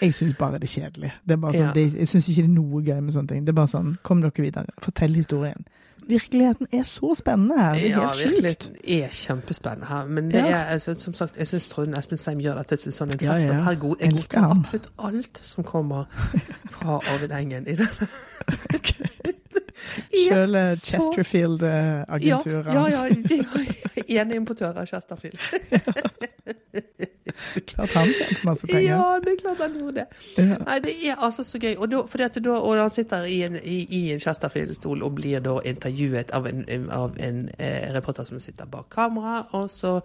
[0.00, 1.12] Jeg syns bare det er kjedelig.
[1.26, 1.72] Det er bare sånn, Ja.
[1.72, 3.44] det, jeg syns ikke det er noe gøy med sånne ting.
[3.44, 4.66] Det er bare sånn, kom dere videre.
[4.80, 5.64] Fortell historien.
[6.08, 7.72] Virkeligheten er så spennende her.
[7.74, 8.30] Det er Ja, helt sjukt.
[8.42, 10.04] virkeligheten er kjempespennende her.
[10.06, 10.46] Men det Ja.
[10.46, 13.44] er, altså, som sagt, jeg syns Trond Espen Seim gjør dette til sånn en fest
[13.46, 13.52] ja.
[13.58, 16.04] at her god, jeg godtar absolutt alt som kommer
[16.70, 18.08] fra Arvid Engen i denne.
[20.28, 23.08] Sjøl Chesterfield-agenturet Ja, ja, ja,
[24.06, 25.38] de ene importør av Chesterfield.
[27.72, 28.88] Klart han tjente masse penger.
[28.88, 30.06] Ja, det er klart han gjorde det.
[30.38, 30.58] Ja.
[30.66, 31.74] Nei, det er altså så gøy.
[31.76, 32.02] Og, da,
[32.38, 36.48] da, og han sitter i en, i, i en Chesterfield-stol og blir da intervjuet av
[36.50, 39.42] en, av en eh, reporter som sitter bak kamera.
[39.58, 39.98] Og så,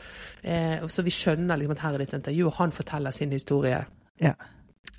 [0.44, 3.32] eh, så vi skjønner liksom at her er det et intervju, og han forteller sin
[3.36, 3.86] historie
[4.22, 4.34] Ja.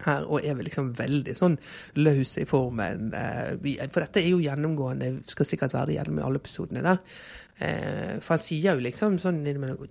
[0.05, 1.57] her, og er liksom veldig sånn
[1.99, 3.09] løs i formen.
[3.15, 7.01] Eh, for dette er jo gjennomgående, skal sikkert være det gjennom i alle episodene der.
[7.59, 9.41] Eh, for han sier jo liksom sånn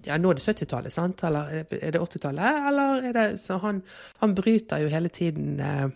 [0.07, 1.23] Ja, nå er det 70-tallet, sant?
[1.27, 2.59] Eller er det 80-tallet?
[2.69, 3.81] Eller er det Så han,
[4.21, 5.89] han bryter jo hele tiden eh,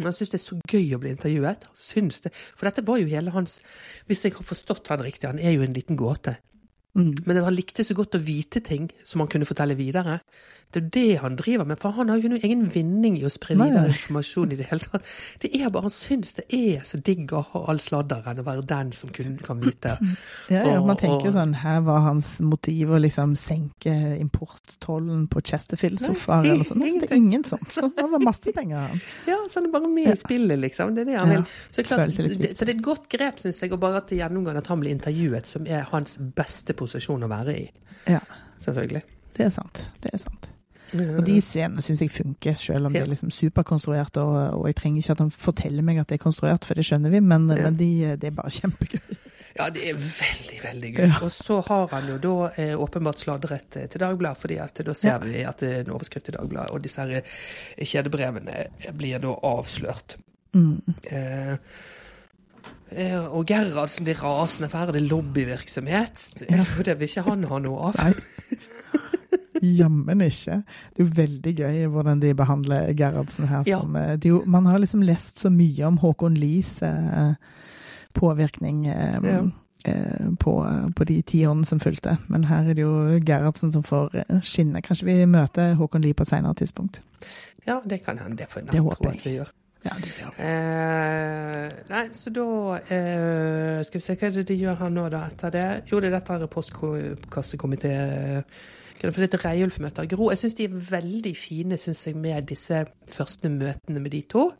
[0.00, 1.66] han syns det er så gøy å bli intervjuet.
[1.76, 3.58] Syns det, for dette var jo hele hans
[4.08, 6.36] Hvis jeg har forstått han riktig, han er jo en liten gåte.
[6.98, 7.14] Mm.
[7.26, 10.20] Men han likte så godt å vite ting som han kunne fortelle videre.
[10.72, 13.30] Det er det han driver med, for han har jo noen egen vinning i å
[13.32, 15.02] spre videre informasjon i det hele tatt.
[15.42, 18.62] Det er bare, Han syns det er så digg å ha all sladderen og være
[18.70, 19.96] den som kun kan vite.
[20.50, 25.40] Ja, ja, man tenker og- sånn, her var hans motiv å liksom senke importtollen på
[25.42, 26.80] Chesterfield-sofaer eller sånn.
[27.00, 27.70] Det er ingen sånt.
[27.70, 29.00] Så Han har masse penger, han.
[29.30, 30.94] Ja, så han er bare med i spillet, liksom.
[30.94, 31.44] Det er det han vil.
[31.70, 34.62] Så, klart, så det er et godt grep, syns jeg, og bare at det gjennomgående
[34.64, 37.66] at han blir intervjuet, som er hans beste posisjon å være i.
[38.08, 38.20] Ja,
[38.62, 39.02] Selvfølgelig.
[39.36, 39.84] det er sant.
[40.02, 40.48] Det er sant.
[40.94, 44.16] Og de scenene syns jeg funker, selv om det de er liksom superkonstruert.
[44.22, 46.84] Og, og jeg trenger ikke at han forteller meg at det er konstruert, for det
[46.88, 47.62] skjønner vi, men, Ja.
[47.68, 49.18] men de, det er bare kjempegøy.
[49.58, 51.08] Ja, det er veldig, veldig gøy.
[51.26, 54.94] Og så har han jo da eh, åpenbart sladret eh, til Dagbladet, fordi at da
[54.94, 59.18] ser vi at det er en overskrift i Dagbladet, og disse her eh, kjedebrevene blir
[59.22, 60.14] da avslørt.
[60.54, 61.56] Eh,
[62.94, 66.22] eh, og Gerhardsen blir rasende, for her er det lobbyvirksomhet.
[66.76, 68.14] For det vil ikke han ha noe av.
[69.62, 70.62] Jammen ikke.
[70.96, 73.62] Det er jo veldig gøy hvordan de behandler Gerhardsen her.
[73.68, 73.80] Ja.
[73.80, 77.34] Som, eh, jo, man har liksom lest så mye om Håkon Lies eh,
[78.14, 79.42] påvirkning eh, Ja.
[79.84, 80.54] eh, på,
[80.96, 82.16] på de tiårene som fulgte.
[82.28, 84.82] Men her er det jo Gerhardsen som får eh, skinne.
[84.82, 87.02] Kanskje vi møter Håkon Lie på et senere tidspunkt.
[87.66, 88.36] Ja, det kan hende.
[88.40, 89.50] Det får jeg nesten tro at vi gjør.
[89.84, 90.44] Ja, det gjør vi.
[90.44, 92.42] Eh, nei, så da
[92.92, 95.62] eh, Skal vi se, hva er det de gjør her nå, da, etter det?
[95.88, 97.94] Jo, det er dette postkassekomité
[99.08, 100.08] For litt Reiulf-møter?
[100.10, 104.22] Gro, jeg syns de er veldig fine, syns jeg, med disse første møtene med de
[104.28, 104.50] to.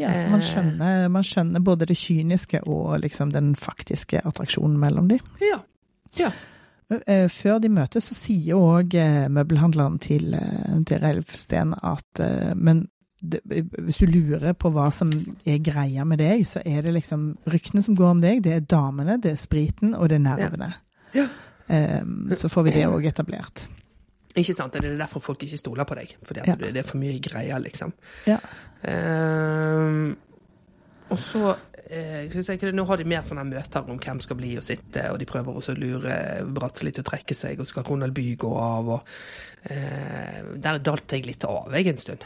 [0.00, 5.18] Ja, man skjønner, man skjønner både det kyniske og liksom den faktiske attraksjonen mellom de.
[5.44, 5.60] Ja.
[6.18, 6.30] ja.
[7.06, 8.96] Eh, Før de møtes, så sier òg
[9.30, 12.88] møbelhandleren til, eh, til Relf Steen at eh, Men
[13.20, 13.40] det,
[13.78, 15.12] hvis du lurer på hva som
[15.44, 18.64] er greia med deg, så er det liksom ryktene som går om deg, det er
[18.64, 20.72] damene, det er spriten, og det er nervene.
[21.14, 21.26] Ja.
[21.26, 21.49] Eh,
[22.36, 23.68] Så får vi det òg etablert.
[24.38, 24.72] Ikke sant?
[24.72, 26.16] Det er derfor folk ikke stoler på deg.
[26.26, 26.54] Fordi Ja.
[26.54, 27.92] det er for mye greier, liksom.
[28.26, 28.38] Ja.
[28.86, 30.16] Ehm,
[31.10, 31.56] og så
[31.90, 32.30] eh,
[32.72, 35.56] Nå har de mer sånne møter om hvem skal bli og sitte, og de prøver
[35.58, 39.00] også å lure Bratteli til å trekke seg, og skal Ronald By gå av, og
[39.64, 42.24] eh, Der dalte jeg litt av, jeg, en stund.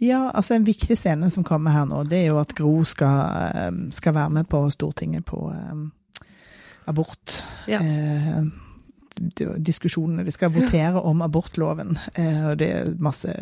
[0.00, 3.50] Ja, altså en viktig scene som kommer her nå, det er jo at Gro skal,
[3.52, 5.84] eh, skal være med på Stortinget på eh,
[6.88, 7.38] abort.
[7.70, 7.80] Ja.
[7.84, 8.42] Eh,
[9.58, 10.24] diskusjonene.
[10.24, 11.96] De skal votere om abortloven.
[12.14, 13.32] Eh, det er masse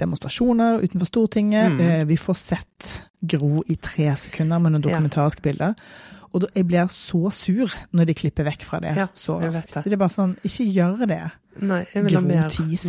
[0.00, 1.72] demonstrasjoner utenfor Stortinget.
[1.74, 1.80] Mm.
[1.80, 4.90] Eh, vi får sett Gro i tre sekunder med noen Ja.
[4.94, 5.74] dokumentariske bilder.
[6.32, 8.96] Og da, jeg blir så sur når de klipper vekk fra det.
[8.96, 9.74] Ja, så raskt.
[9.74, 9.84] det.
[9.84, 11.30] Det er bare sånn, ikke gjør det.
[11.60, 12.48] Nei, jeg vil ha mer,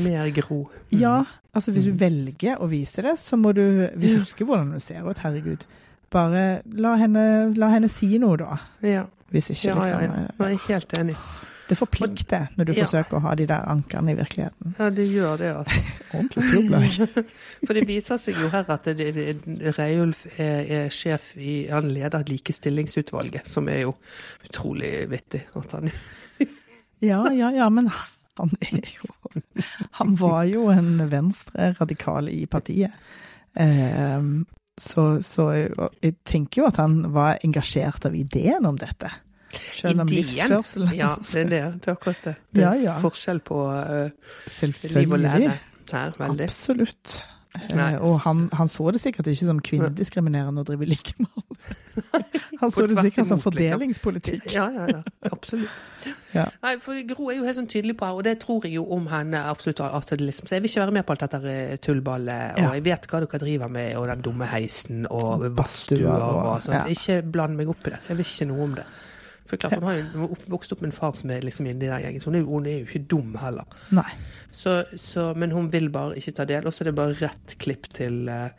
[0.10, 0.70] mer Gro.
[0.92, 1.00] Mm.
[1.00, 1.24] Ja,
[1.54, 5.02] altså hvis du velger å vise det, så må du vi husker hvordan du ser
[5.10, 5.66] ut, herregud.
[6.12, 8.58] Bare la henne, la henne si noe, da.
[8.84, 10.02] Ja, Hvis ikke, ja, ja, liksom.
[10.02, 10.28] ja.
[10.28, 11.16] eh, Nei, Jeg er helt enig.
[11.72, 12.84] Det forplikter når du Ja.
[12.84, 14.74] forsøker å ha de der ankerne i virkeligheten.
[14.78, 15.84] Ja, det gjør det, altså.
[16.18, 17.24] Ordentlig sur ble.
[17.66, 18.90] For det viser seg jo her at
[19.78, 23.94] Reiulf er, er sjef i Han leder likestillingsutvalget, som er jo
[24.44, 25.46] utrolig vittig.
[25.56, 25.88] At han
[27.02, 27.88] Ja, ja, ja, men
[28.38, 29.14] han er jo
[30.02, 32.92] Han var jo en venstre-radikal i partiet.
[33.56, 34.20] Eh,
[34.82, 39.12] så, så jeg, jeg tenker jo at han var engasjert av ideen om dette.
[39.76, 40.24] Selv om Ideen?
[40.24, 41.62] livsførselen Ja, det er det.
[41.84, 42.36] Det er akkurat det.
[42.56, 42.96] Det er ja.
[43.04, 44.10] forskjell på uh,
[44.96, 45.58] liv og lære
[45.92, 46.48] her, veldig.
[46.48, 47.16] Absolutt.
[47.52, 47.97] Eh, Nei.
[47.99, 51.47] og han, han så det sikkert ikke som kvinnediskriminerende å drive likemann.
[52.62, 53.41] Han så det sikkert som liksom.
[53.43, 54.45] fordelingspolitikk.
[54.54, 55.02] Ja, ja, ja.
[55.32, 55.70] Absolutt.
[56.32, 56.45] Ja.
[56.64, 58.86] Nei, for Gro er jo helt sånn tydelig på her, og det tror jeg jo
[58.95, 59.82] om henne absolutt.
[60.24, 60.47] Liksom.
[60.47, 62.70] Så jeg vil ikke være med på alt dette tullballet, og Ja.
[62.78, 66.78] jeg vet hva dere driver med, og den dumme heisen, og badstuer og og- sånn.
[66.80, 66.86] ja.
[66.88, 67.99] Ikke bland meg opp i det.
[68.08, 68.86] Jeg vil ikke noe om det.
[69.52, 72.02] For klart, Hun har jo vokst opp med en far som er liksom inni den
[72.06, 73.68] gjengen, så hun er, jo, hun er jo ikke dum heller.
[74.52, 76.66] Så, så, men hun vil bare ikke ta del.
[76.70, 78.49] Og så er det bare rett klipp til, eh,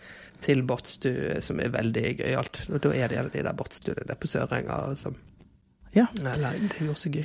[0.42, 2.60] til Badstue, som er veldig gøyalt.
[2.74, 5.16] Og da er det de der badstuene der på Sørenga som
[5.94, 6.06] Ja.
[6.20, 7.24] Eller, det er jo også gøy.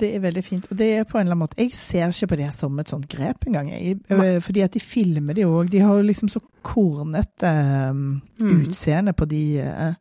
[0.00, 0.66] Det er veldig fint.
[0.70, 2.88] Og det er på en eller annen måte Jeg ser ikke på det som et
[2.90, 3.68] sånt grep engang.
[3.72, 5.68] Eh, fordi at de filmer det òg.
[5.70, 7.52] De har jo liksom så kornete
[7.90, 8.66] um, Mm.
[8.66, 9.94] utseende på de uh,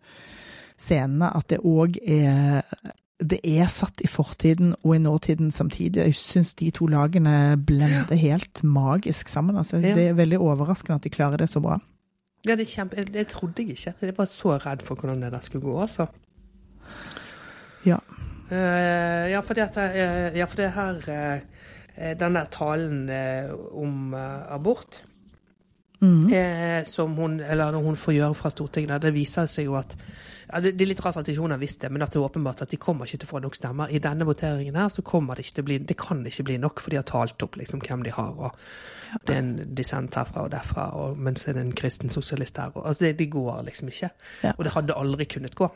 [0.78, 2.64] scenene at det òg er
[3.20, 6.02] det er satt i fortiden og i nåtiden samtidig.
[6.04, 9.58] Jeg syns de to lagene blender helt magisk sammen.
[9.58, 9.94] Altså, Ja.
[9.94, 11.80] Det er veldig overraskende at de klarer det så bra.
[12.46, 13.04] Ja, det kjempe...
[13.04, 13.94] Det, trodde jeg ikke.
[14.02, 16.08] Jeg var så redd for hvordan det der skulle gå, altså.
[17.86, 17.98] Ja.
[18.52, 23.10] Uh, ja, fordi at uh, Ja, for det her uh, Den der talen
[23.74, 25.04] om abort
[26.02, 26.34] Mm.
[26.34, 29.96] eh, som hun Eller når hun får gjøre fra Stortinget, det viser seg jo at
[30.46, 32.20] ja, det, det er litt rart at ikke hun har visst det, men at det
[32.20, 33.90] er åpenbart at de kommer ikke til å få nok stemmer.
[33.90, 36.58] I denne voteringen her så kommer det ikke til å bli Det kan ikke bli
[36.62, 40.16] nok, for de har talt opp liksom hvem de har, og det er en dissent
[40.16, 42.74] herfra og derfra, og, men så er det en kristen sosialist her.
[42.76, 44.12] Og, altså det, det går liksom ikke.
[44.44, 44.54] Ja.
[44.58, 45.70] Og det hadde aldri kunnet gå.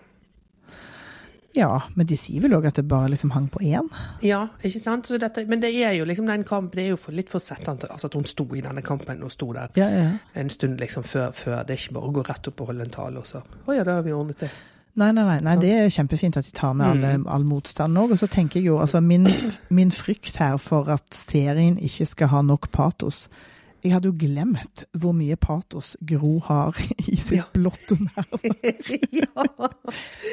[1.55, 3.87] Ja, men de sier vel òg at det bare liksom hang på én?
[4.21, 5.07] Ja, ikke sant?
[5.07, 7.39] Så dette, men det er jo liksom den kampen Det er jo for, litt for
[7.39, 10.09] settende altså at hun sto i denne kampen og sto der Ja, ja.
[10.35, 11.63] en stund liksom før, før.
[11.63, 13.73] Det er ikke bare å gå rett opp og holde en tale, og så Å
[13.75, 14.49] ja, da har vi ordnet det.
[14.99, 17.27] Nei, nei, nei, nei, det er kjempefint at de tar med alle, Mm.
[17.27, 18.11] all motstand òg.
[18.11, 19.27] Og så tenker jeg jo, altså min,
[19.69, 23.29] min frykt her for at serien ikke skal ha nok patos,
[23.83, 26.75] jeg hadde jo glemt hvor mye patos Gro har
[27.07, 27.45] i sitt Ja.
[27.53, 28.39] blotte nerve.
[29.21, 29.45] ja.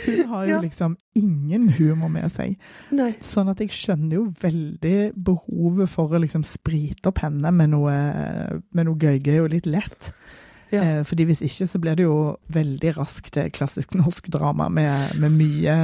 [0.06, 0.60] Hun har jo Ja.
[0.60, 2.56] liksom ingen humor med seg.
[2.92, 3.12] Nei.
[3.20, 7.94] Sånn at jeg skjønner jo veldig behovet for å liksom sprite opp henne med noe,
[8.72, 10.10] med noe gøy-gøy og litt lett.
[10.72, 10.80] Ja.
[10.82, 12.14] Eh, fordi hvis ikke så blir det jo
[12.50, 15.76] veldig raskt eh, klassisk norsk drama med, med mye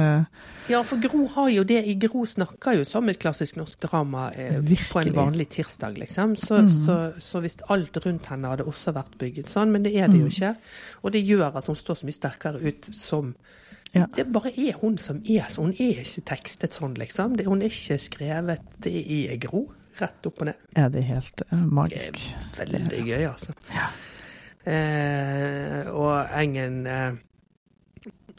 [0.67, 4.25] Ja, for Gro har jo det i Gro snakker jo som et klassisk norsk drama
[4.35, 4.59] eh,
[4.91, 6.35] på en vanlig tirsdag, liksom.
[6.35, 6.69] Så, Mm.
[6.69, 10.19] så, så hvis alt rundt henne hadde også vært bygget sånn, men det er det
[10.19, 10.31] jo Mm.
[10.35, 10.55] ikke.
[11.03, 13.35] Og det gjør at hun står så mye sterkere ut som
[13.93, 14.07] Ja.
[14.15, 15.71] Det bare er hun som er sånn.
[15.71, 17.35] Hun er ikke tekstet sånn, liksom.
[17.37, 18.93] Det, hun er ikke skrevet Det
[19.31, 19.67] er Gro.
[20.01, 20.55] Rett opp og ned.
[20.75, 22.17] Ja, det er helt uh, magisk.
[22.57, 23.53] Veldig gøy, altså.
[23.69, 23.91] Eh,
[24.65, 27.13] og Engen eh, eh,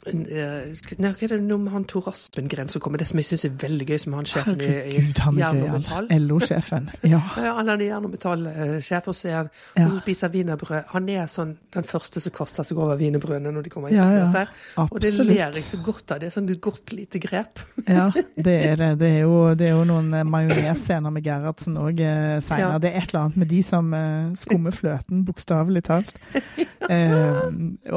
[0.04, 3.00] Nei, hva er det noe med han Tor Aspengren som kommer?
[3.00, 5.86] Det som jeg syns er veldig gøy, som han sjefen i, i er Jern.
[6.26, 6.90] LO-sjefen.
[7.14, 7.20] Ja.
[7.40, 9.86] Ja, han er Jern og Metall-sjef, og så er han Ja.
[9.88, 10.90] og spiser wienerbrød.
[10.92, 13.98] Han er sånn den første som kaster seg over wienerbrødene når de kommer inn.
[13.98, 14.86] Ja, ja.
[14.90, 16.20] Og det ler jeg så godt av.
[16.22, 17.62] Det er sånn et godt lite grep.
[17.94, 18.90] Ja, det er det.
[19.00, 22.76] Det er jo, det er jo noen eh, majonesscener med Gerhardsen òg eh, seinere.
[22.76, 22.80] Ja.
[22.82, 26.14] Det er et eller annet med de som eh, skummer fløten, bokstavelig talt.
[26.84, 27.46] Eh,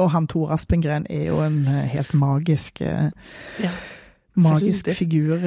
[0.00, 3.70] og han Tor Aspengren er jo en eh, helt magisk Ja.
[4.38, 5.40] Magisk figur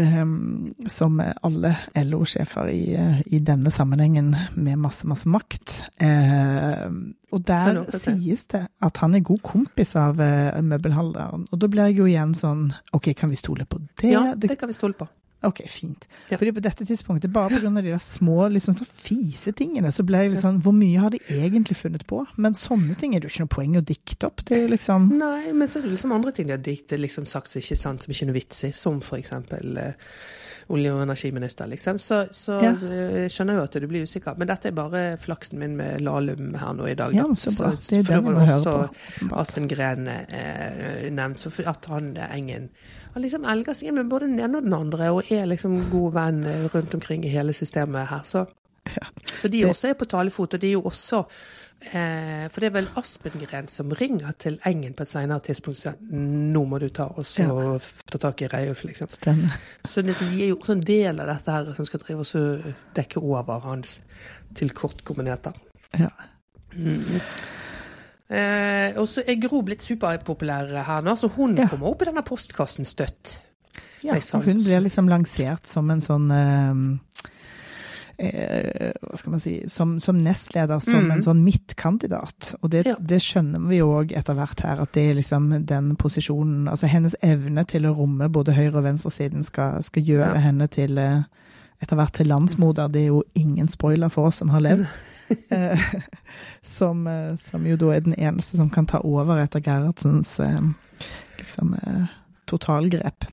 [0.92, 2.82] som alle LO-sjefer i,
[3.32, 5.78] i denne sammenhengen med masse, masse makt.
[7.32, 11.48] Og der sies det at han er god kompis av eh, møbelhandleren.
[11.48, 14.12] Og da blir jeg jo igjen sånn OK, kan vi stole på det?
[14.12, 15.08] Ja, det kan vi stole på.
[15.44, 16.06] OK, fint.
[16.30, 16.38] Ja.
[16.38, 17.70] Fordi på dette tidspunktet, bare pga.
[17.82, 21.22] de der små liksom, sånn fisetingene, så ble jeg litt sånn Hvor mye har de
[21.34, 22.22] egentlig funnet på?
[22.38, 24.44] Men sånne ting er det jo ikke noe poeng å dikte opp.
[24.46, 27.00] Det er jo liksom Nei, men så er det liksom andre ting de har diktet,
[27.02, 29.82] liksom sagt som ikke er sant, som ikke er noe vits i, som for eksempel
[29.82, 30.14] eh,
[30.72, 32.00] olje- og energiminister, liksom.
[32.00, 32.72] Så, så Ja.
[32.78, 34.38] eh, jeg skjønner jo at du blir usikker.
[34.38, 37.16] Men dette er bare flaksen min med Lahlum her nå i dag.
[37.18, 37.72] Ja, så bra.
[37.82, 39.30] Det er den jeg må høre på.
[39.34, 39.68] på.
[39.74, 41.40] Gren eh, nevnt.
[41.42, 42.70] Så at han eh, Engen
[43.14, 46.14] han liksom elger seg med både den ene og den andre, og er liksom god
[46.18, 48.22] venn eh, rundt omkring i hele systemet her.
[48.28, 48.46] Så,
[49.36, 51.26] så de også er på talefot, og de er jo også
[51.82, 55.82] Eh, for det er vel Aspengren som ringer til Engen på et senere tidspunkt og
[55.82, 55.96] sier
[56.54, 57.78] nå må du ta og så ja.
[58.06, 59.10] ta tak i Reiulf, liksom.
[59.10, 59.56] Stemmer.
[59.90, 62.30] Så det, de er jo også en del av dette her som skal drive og
[62.30, 62.44] så
[62.96, 63.98] dekke over hans
[64.60, 65.58] tilkortkommenheter.
[65.98, 66.12] Ja.
[66.76, 67.02] Mm.
[68.32, 71.68] Eh, og så er Gro blitt superpopulær her nå, så hun Ja.
[71.68, 73.40] kommer opp i denne postkassen støtt.
[74.04, 77.28] Ja, og hun blir liksom lansert som en sånn eh,
[78.18, 81.12] eh, Hva skal man si Som, som nestleder, som mm.
[81.12, 82.56] en sånn midtkandidat.
[82.62, 82.96] Og det, Ja.
[83.00, 87.16] det skjønner vi òg etter hvert her, at det er liksom den posisjonen Altså hennes
[87.22, 90.40] evne til å romme både høyre- og venstresiden skal, skal gjøre Ja.
[90.48, 91.24] henne til eh,
[91.82, 92.92] etter hvert til landsmoder.
[92.92, 94.88] Det er jo ingen spoiler for oss som har levd.
[96.62, 100.60] Som, eh, som jo da er den eneste som kan ta over etter Gerhardsens eh,
[101.40, 102.06] liksom eh,
[102.50, 103.26] totalgrep.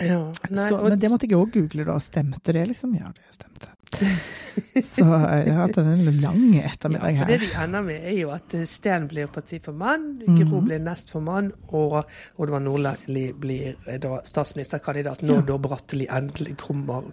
[0.00, 1.96] Ja, nei, Så, men det måtte jeg òg google, da.
[2.04, 2.92] Stemte det, liksom?
[2.98, 3.72] Ja, det stemte.
[4.84, 7.44] Så jeg har hatt en lang ja, ettermiddag for det her.
[7.46, 10.42] de ender med, er jo at Sten blir parti for mann, Mhm.
[10.50, 12.02] Gro blir nest for mann, og
[12.36, 15.46] Oddvar Nordli blir da statsministerkandidat når Ja.
[15.52, 17.08] da Bratteli endelig kommer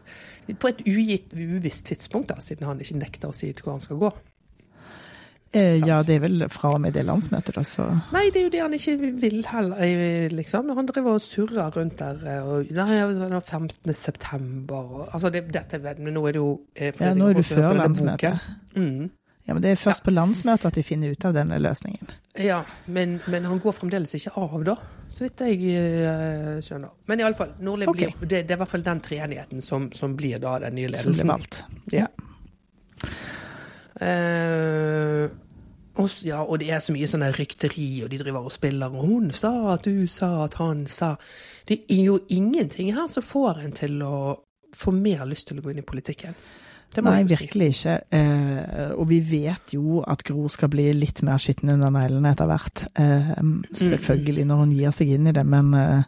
[0.59, 3.97] på et ugitt, uvisst tidspunkt, da, siden han ikke nekter å si hvor han skal
[3.97, 4.11] gå.
[5.53, 8.45] Eh, ja, det er vel fra og med det landsmøtet, da, så Nei, det er
[8.47, 10.71] jo det han ikke vil heller, eh, liksom.
[10.73, 12.21] Han driver og surrer rundt der.
[12.25, 13.93] eh, Og, nei, det var 15.
[13.93, 17.43] september og, Altså, det, dette men nå er det jo eh, Ja, nå er høre
[17.43, 18.49] før landsmøtet.
[18.75, 19.11] Mm.
[19.45, 22.09] Ja, men det er først på landsmøtet at de finner ut av denne løsningen.
[22.39, 24.77] Ja, men, men han går fremdeles ikke av, da.
[25.11, 25.59] Så vidt jeg
[26.07, 26.93] uh, skjønner.
[27.11, 27.97] Men iallfall, Nordli Ok.
[27.99, 30.87] blir det, det er i hvert fall den treenigheten som, som blir da den nye
[30.95, 31.13] ledelsen.
[31.13, 31.65] Som blir valgt.
[31.91, 32.07] Ja.
[33.99, 35.29] Eh,
[35.95, 39.05] og, ja, og det er så mye sånn rykteri, og de driver og spiller, og
[39.05, 41.15] hun sa at du sa at han sa
[41.69, 44.17] Det er jo ingenting her som får en til å
[44.73, 46.33] få mer lyst til å gå inn i politikken.
[47.01, 47.93] Nei, virkelig ikke.
[48.13, 52.49] Eh, og vi vet jo at Gro skal bli litt mer skitten under neglene etter
[52.49, 52.83] hvert.
[52.99, 53.31] Eh,
[53.73, 56.03] selvfølgelig når hun gir seg inn i det, men eh,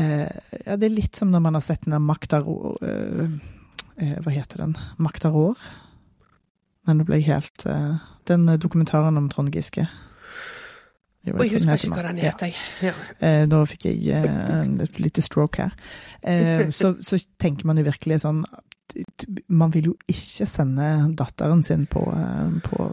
[0.00, 0.28] eh,
[0.64, 3.36] Ja, det er litt som når man har sett den der Makta eh,
[4.00, 4.76] eh, hva heter den?
[5.02, 5.60] Makta Rår?
[6.86, 9.86] Men nå ble jeg helt uh, Den dokumentaren om Trond Giske.
[11.22, 12.30] Jo, jeg tror husker ikke hva den ja.
[12.32, 12.56] heter.
[12.82, 12.92] Ja.
[13.22, 15.76] Eh, Da fikk jeg eh, et lite stroke her.
[16.26, 18.42] Eh, Så, så tenker man jo virkelig sånn
[19.48, 22.88] Man vil jo ikke sende datteren sin på, eh, på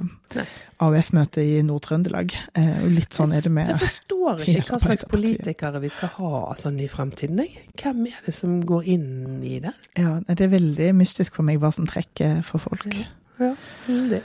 [0.85, 2.35] AUF-møte i Nord-Trøndelag.
[2.53, 6.13] Eh, Og litt sånn er det med Jeg forstår ikke hva slags politikere vi skal
[6.19, 7.41] ha sånn i fremtiden.
[7.41, 7.65] jeg.
[7.81, 9.09] Hvem er det som går inn
[9.43, 9.73] i det?
[9.97, 12.85] Ja, det er veldig mystisk for meg hva som trekker for folk.
[12.93, 13.09] Ja,
[13.39, 14.23] det.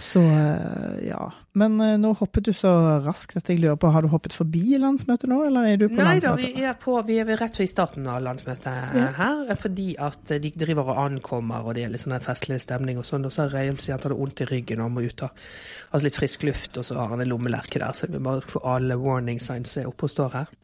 [0.00, 1.24] Så eh, ja.
[1.58, 2.70] Men eh, nå hoppet du så
[3.02, 5.96] raskt at jeg lurer på, har du hoppet forbi landsmøtet nå, eller er du på
[5.98, 6.54] Nei da, landsmøtet?
[6.56, 9.08] vi er, på, vi er rett ved starten av landsmøtet Ja.
[9.18, 9.50] her.
[9.58, 13.26] Fordi at de driver og ankommer, og det er litt sånn festlig stemning og sånn.
[13.26, 15.42] Og så har Reiulf sier han har vondt i ryggen og må ut og
[15.90, 17.92] ha litt frisk luft, og så har han en lommelerke der.
[17.98, 20.54] Så vi bare får alle warning signs oppe og står her.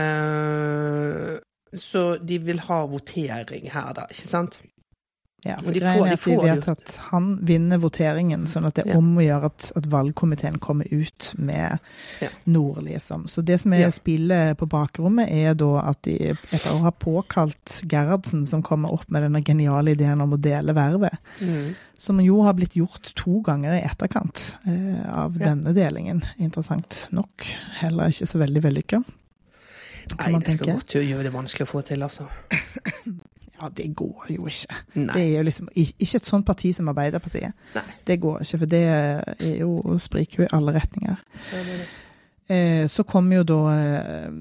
[0.00, 1.38] Eh,
[1.72, 4.58] så de vil ha votering her, da, ikke sant?
[5.42, 8.74] Ja, for de greien er at de, de vet at han vinner voteringen, sånn at
[8.76, 8.98] det er Ja.
[8.98, 11.78] om å gjøre at, at valgkomiteen kommer ut med
[12.20, 12.28] Ja.
[12.46, 13.24] Nord, liksom.
[13.26, 13.90] Så det som er Ja.
[13.90, 19.08] spillet på bakrommet, er da at de etter å ha påkalt Gerhardsen, som kommer opp
[19.10, 21.74] med denne geniale ideen om å dele vervet, Mm.
[21.96, 26.22] som jo har blitt gjort to ganger i etterkant eh, av denne delingen.
[26.38, 27.46] Interessant nok.
[27.80, 29.04] Heller ikke så veldig vellykka.
[30.18, 30.72] Nei, det skal tenke.
[30.74, 32.26] godt gjøre det vanskelig å få til, altså.
[33.60, 34.74] Ja, det går jo ikke.
[34.94, 35.06] Nei.
[35.12, 37.52] Det er jo liksom ikke et sånt parti som Arbeiderpartiet.
[37.74, 37.82] Nei.
[38.06, 41.16] Det går ikke, for det er jo spriker jo i alle retninger.
[41.50, 41.80] Det er det.
[42.50, 44.32] Eh, så kommer jo da eh,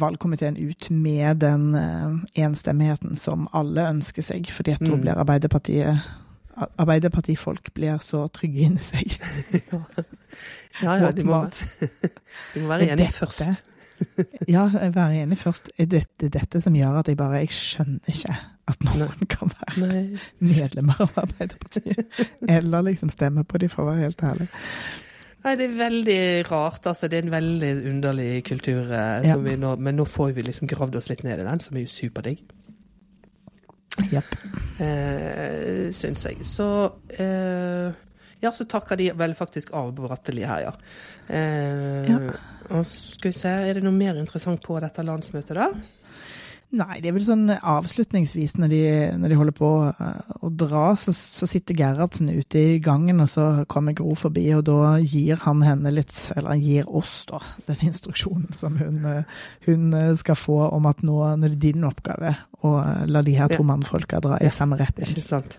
[0.00, 5.00] valgkomiteen ut med den eh, enstemmigheten som alle ønsker seg, fordi at da Mm.
[5.04, 6.00] blir Arbeiderpartiet
[6.56, 9.18] Ar- Arbeiderpartifolk blir så trygge inni seg.
[10.82, 11.44] Ja, ja, de må,
[12.54, 13.42] de må være enige først.
[14.50, 15.68] Ja, være enig først.
[15.78, 18.34] Er dette som gjør at jeg bare Jeg skjønner ikke
[18.70, 20.02] at noen kan være Nei.
[20.40, 22.20] medlemmer av Arbeiderpartiet.
[22.48, 24.46] Eller liksom stemme på de, for å være helt ærlig.
[25.44, 26.86] Nei, det er veldig rart.
[26.88, 27.08] altså.
[27.12, 28.86] Det er en veldig underlig kultur.
[28.88, 29.36] eh, Ja.
[29.36, 31.84] vi nå, men nå får vi liksom gravd oss litt ned i den, som er
[31.84, 32.40] jo superdigg.
[34.10, 34.32] Yep.
[34.82, 36.40] Eh, Syns jeg.
[36.48, 36.66] Så
[37.18, 37.92] eh,
[38.42, 40.72] Ja, så takker de vel faktisk av Bratteli her, ja.
[41.28, 42.18] Eh, Ja.
[42.74, 45.68] Og skal vi se, er det noe mer interessant på dette landsmøtet, da?
[46.74, 48.80] Nei, det er vel sånn avslutningsvis når de,
[49.20, 53.30] når de holder på eh, å dra, så, så sitter Gerhardsen ute i gangen, og
[53.30, 57.38] så kommer Gro forbi, og da gir han henne litt, eller han gir oss da,
[57.70, 61.62] den instruksjonen som hun, eh, hun eh, skal få om at nå, nå er det
[61.62, 62.34] din oppgave
[62.66, 62.74] å
[63.06, 63.68] la de her to Ja.
[63.70, 65.14] mannfolka dra i samme retning.
[65.14, 65.58] Ikke sant?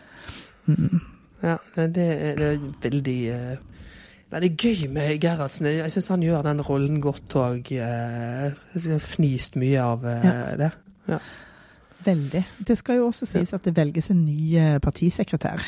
[0.67, 0.99] Mm.
[1.45, 3.19] Ja, det er, det er veldig
[4.35, 5.69] det er gøy med Gerhardsen.
[5.69, 7.69] Jeg syns han gjør den rollen godt og
[9.05, 10.33] fnist mye av ja.
[10.59, 10.71] det.
[12.05, 12.43] Veldig.
[12.67, 15.61] Det skal jo også sies at det velges en ny eh, partisekretær.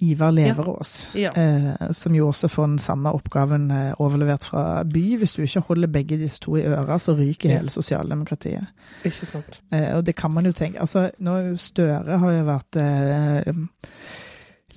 [0.00, 1.32] Ivar Leverås, Ja.
[1.34, 5.16] eh, som jo også får den samme oppgaven eh, overlevert fra by.
[5.18, 7.56] Hvis du ikke holder begge disse to i øra, så ryker Ja.
[7.56, 8.66] hele sosialdemokratiet.
[9.04, 9.60] Ikke sant?
[9.72, 10.78] Eh, og det kan man jo tenke.
[10.80, 13.52] Altså, nå Støre har jo vært eh,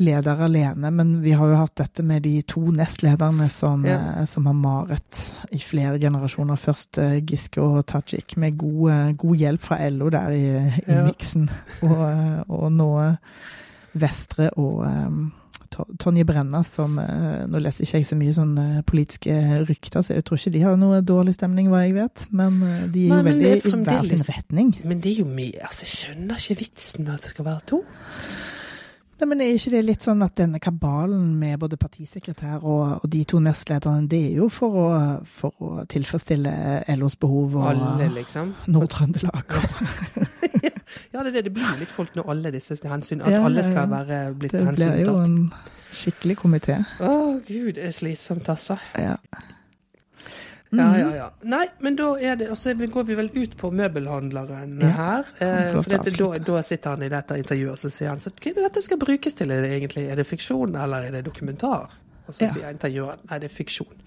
[0.02, 3.98] leder alene, men vi har jo hatt dette med de to nestlederne som, Ja.
[4.22, 5.22] eh, som har maret
[5.54, 6.58] i flere generasjoner.
[6.60, 10.46] Først eh, Giske og Tajik, med god, eh, god hjelp fra LO der i,
[10.88, 11.04] i Ja.
[11.06, 11.50] miksen.
[11.84, 12.02] Og,
[12.50, 12.90] og nå
[13.94, 15.22] Vestre og eh,
[16.00, 19.32] Tonje Brenna, som Nå leser ikke jeg så mye sånn politiske
[19.70, 22.26] rykter, så jeg tror ikke de har noe dårlig stemning, hva jeg vet.
[22.36, 22.58] Men
[22.92, 24.74] de er jo Nei, veldig i hver sin retning.
[24.84, 27.64] Men det er jo mye altså, Jeg skjønner ikke vitsen med at det skal være
[27.72, 27.80] to.
[29.22, 33.10] Nei, men Er ikke det litt sånn at denne kabalen med både partisekretær og, og
[33.14, 34.88] de to nestlederne, det er jo for å,
[35.30, 36.54] for å tilfredsstille
[36.98, 38.56] LOs behov og Alle, liksom.
[38.74, 39.58] Nord-Trøndelag?
[41.12, 41.44] Ja, det er det.
[41.46, 44.74] Det blir litt folk når alle disse hensyn At Ja, alle skal være blitt Det
[44.76, 45.38] blir jo en
[45.92, 46.78] skikkelig komité.
[47.04, 47.14] Å,
[47.48, 48.78] gud, det er slitsomt, altså.
[49.00, 49.18] Ja.
[50.72, 51.00] Ja, Mhm.
[51.00, 51.30] ja, ja.
[51.44, 55.26] Nei, men da er det Og så går vi vel ut på møbelhandleren Ja, her.
[55.40, 58.32] Eh, for dette, da, da sitter han i dette intervjuet og så sier han så,
[58.32, 60.10] hva er det dette skal brukes til er det egentlig?
[60.10, 61.90] Er det fiksjon eller er det dokumentar?
[62.28, 62.48] Og så Ja.
[62.48, 64.00] sier intervjueren nei, det er fiksjon.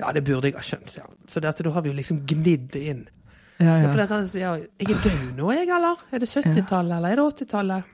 [0.00, 1.14] Ja, det burde jeg ha skjønt, sier han.
[1.28, 3.06] Så dette, da har vi jo liksom gnidd inn.
[3.60, 3.88] Ja, Ja.
[3.92, 4.06] For ja.
[4.06, 4.40] han sier
[4.80, 5.96] jeg er død nå, jeg, eller?
[6.12, 7.84] Er det 70-tallet, eller er det 80-tallet?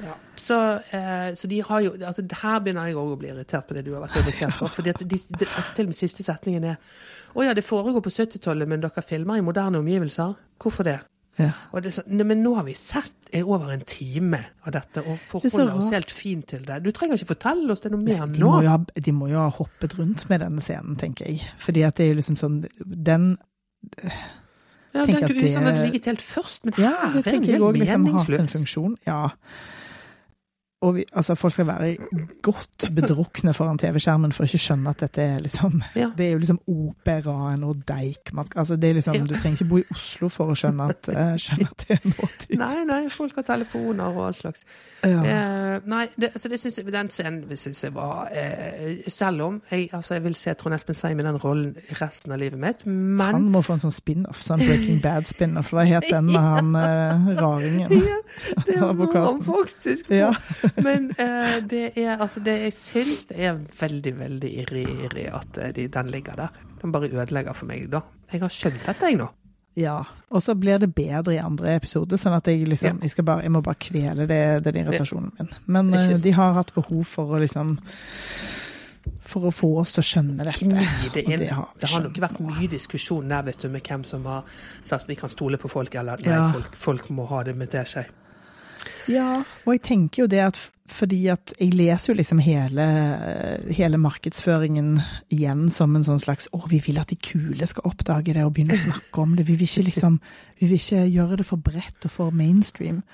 [0.00, 0.14] Ja.
[0.40, 0.56] Så,
[0.96, 3.82] eh, så de har jo altså Her begynner jeg òg å bli irritert på det
[3.84, 4.70] du har vært irritert på.
[4.72, 6.78] fordi at de, de, altså Til og med siste setningen er
[7.36, 10.32] Å ja, det foregår på 70-tallet, men dere filmer i moderne omgivelser.
[10.60, 10.98] Hvorfor det?
[11.40, 11.52] ja.
[11.80, 15.46] Det så, ne, men nå har vi sett over en time av dette, og Det
[15.46, 16.80] er forholder oss helt fint til det.
[16.82, 18.50] Du trenger ikke fortelle oss det noe mer De nå.
[18.50, 18.76] må, ha,
[19.06, 21.44] de må jo ha hoppet rundt med denne scenen, tenker jeg.
[21.62, 23.32] Fordi at det er jo liksom sånn Den
[24.94, 27.22] Ja, tenker det at kunne liksom det- ligger helt først, men Ja, her det er
[27.22, 28.96] det tenker jeg òg liksom har hatt en funksjon.
[29.06, 29.28] Ja.
[30.80, 31.96] Og vi, altså, folk skal være
[32.42, 36.08] godt bedrukne foran TV-skjermen for å ikke skjønne at dette er liksom Ja.
[36.16, 39.26] Det er jo liksom operaen og Deichman altså, det er liksom, Ja.
[39.28, 42.06] Du trenger ikke bo i Oslo for å skjønne at, eh, skjønne at det er
[42.08, 42.56] nåtid.
[42.62, 44.64] Nei, nei, folk har telefoner og all slags.
[45.04, 45.20] Ja.
[45.20, 49.62] Eh, nei, det, altså det synes jeg, den scenen synes jeg var eh, Selv om
[49.70, 51.70] jeg, altså jeg vil se Trond Espen Seim i den rollen
[52.00, 55.72] resten av livet mitt, men Han må få en sånn spin-off, sånn Breaking Bad-spin-off.
[55.76, 57.96] Hva het den med han eh, raringen?
[58.00, 58.18] ja,
[58.66, 60.12] det må han faktisk.
[60.12, 60.32] Ja.
[60.76, 65.58] Men uh, det er altså det, Jeg syns det er veldig, veldig irri, irri at
[65.58, 66.56] eh, de, den ligger der.
[66.82, 68.00] Den bare ødelegger for meg, da.
[68.32, 69.28] Jeg har skjønt dette, jeg, nå.
[69.78, 70.00] Ja.
[70.30, 73.52] Og så blir det bedre i andre episoder, sånn at jeg liksom Jeg, bare, jeg
[73.54, 75.52] må bare kvele det, den irritasjonen min.
[75.66, 77.76] Men eh, de har hatt behov for å liksom
[79.30, 80.66] For å få oss til å skjønne dette.
[81.14, 84.26] Det det har Det har nok vært mye diskusjon der, vet du, med hvem som
[84.26, 84.48] har
[84.84, 86.50] sagt vi kan stole på folk, eller nei, Ja.
[86.52, 88.06] folk, folk må ha det med teskje.
[89.10, 92.84] Ja, og jeg tenker jo det at fordi at jeg leser jo liksom hele,
[93.70, 94.96] hele markedsføringen
[95.30, 98.56] igjen som en sånn slags Å, vi vil at de kule skal oppdage det og
[98.56, 99.46] begynne å snakke om det.
[99.46, 100.16] Vi vil ikke liksom
[100.58, 103.04] Vi vil ikke gjøre det for bredt og for mainstream.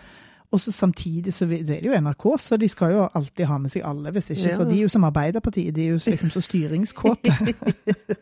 [0.54, 3.56] Og så samtidig så det er det jo NRK, så de skal jo alltid ha
[3.58, 4.12] med seg alle.
[4.14, 4.56] Hvis ikke, Ja.
[4.56, 7.34] så De er jo som Arbeiderpartiet, de er jo liksom så styringskåte.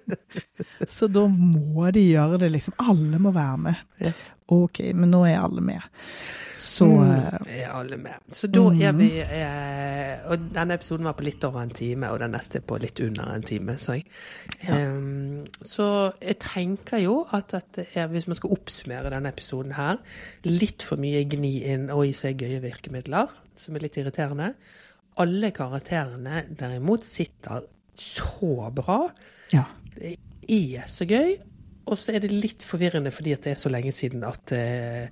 [0.96, 2.74] så da må de gjøre det, liksom.
[2.80, 3.74] Alle må være med.
[4.00, 4.12] Ja.
[4.52, 5.80] Ok, men nå er alle med.
[6.60, 8.12] Så eh, Mm, er alle med.
[8.32, 8.98] Så da er Mhm.
[8.98, 12.78] vi eh, Og denne episoden var på litt over en time, og den neste på
[12.80, 14.04] litt under en time, så jeg.
[14.68, 19.96] Em, så jeg tenker jo at dette er, hvis man skal oppsummere denne episoden her,
[20.44, 24.54] litt for mye gni inn og i seg gøye virkemidler, som er litt irriterende.
[25.18, 27.62] Alle karakterene derimot sitter
[27.96, 29.10] så bra.
[29.52, 29.64] ja.
[29.96, 30.16] Det
[30.48, 31.36] er så gøy.
[31.86, 35.08] Og så er det litt forvirrende fordi at det er så lenge siden at uh,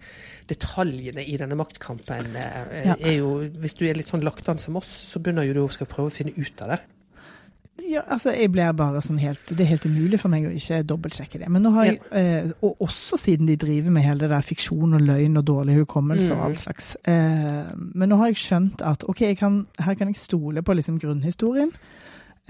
[0.49, 2.95] detaljene i denne maktkampen uh, Ja.
[2.99, 5.63] er jo Hvis du er litt sånn lagt an som oss, så begynner jo du
[5.67, 6.81] å skal prøve å finne ut av det.
[7.89, 10.83] Ja, altså jeg blir bare sånn helt Det er helt umulig for meg å ikke
[10.87, 11.49] dobbeltsjekke det.
[11.51, 14.93] Men nå har jeg, eh, og også siden de driver med hele det der fiksjon
[14.95, 16.45] og løgn og dårlig hukommelse og Mm.
[16.45, 16.97] all slags.
[17.09, 21.01] Eh, men nå har jeg skjønt at ok, kan, her kan jeg stole på liksom
[21.01, 21.73] grunnhistorien.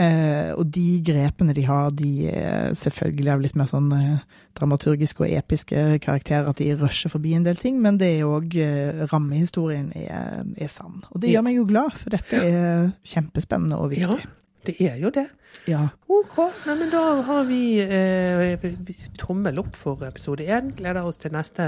[0.01, 5.27] Eh, og de grepene de har, de er selvfølgelig av litt mer sånn eh, dramaturgiske
[5.27, 9.03] og episke karakterer, at de rusher forbi en del ting, men det er òg eh,
[9.13, 11.03] rammehistorien er, er sann.
[11.13, 14.17] Og det gjør meg jo glad, for dette er kjempespennende og viktig.
[14.23, 14.33] Ja,
[14.67, 15.27] det er jo det.
[15.69, 15.85] Ja.
[16.09, 16.39] OK.
[16.67, 18.67] Nei, men da har vi eh,
[19.21, 20.73] tommel opp for episode én.
[20.79, 21.67] Gleder oss til neste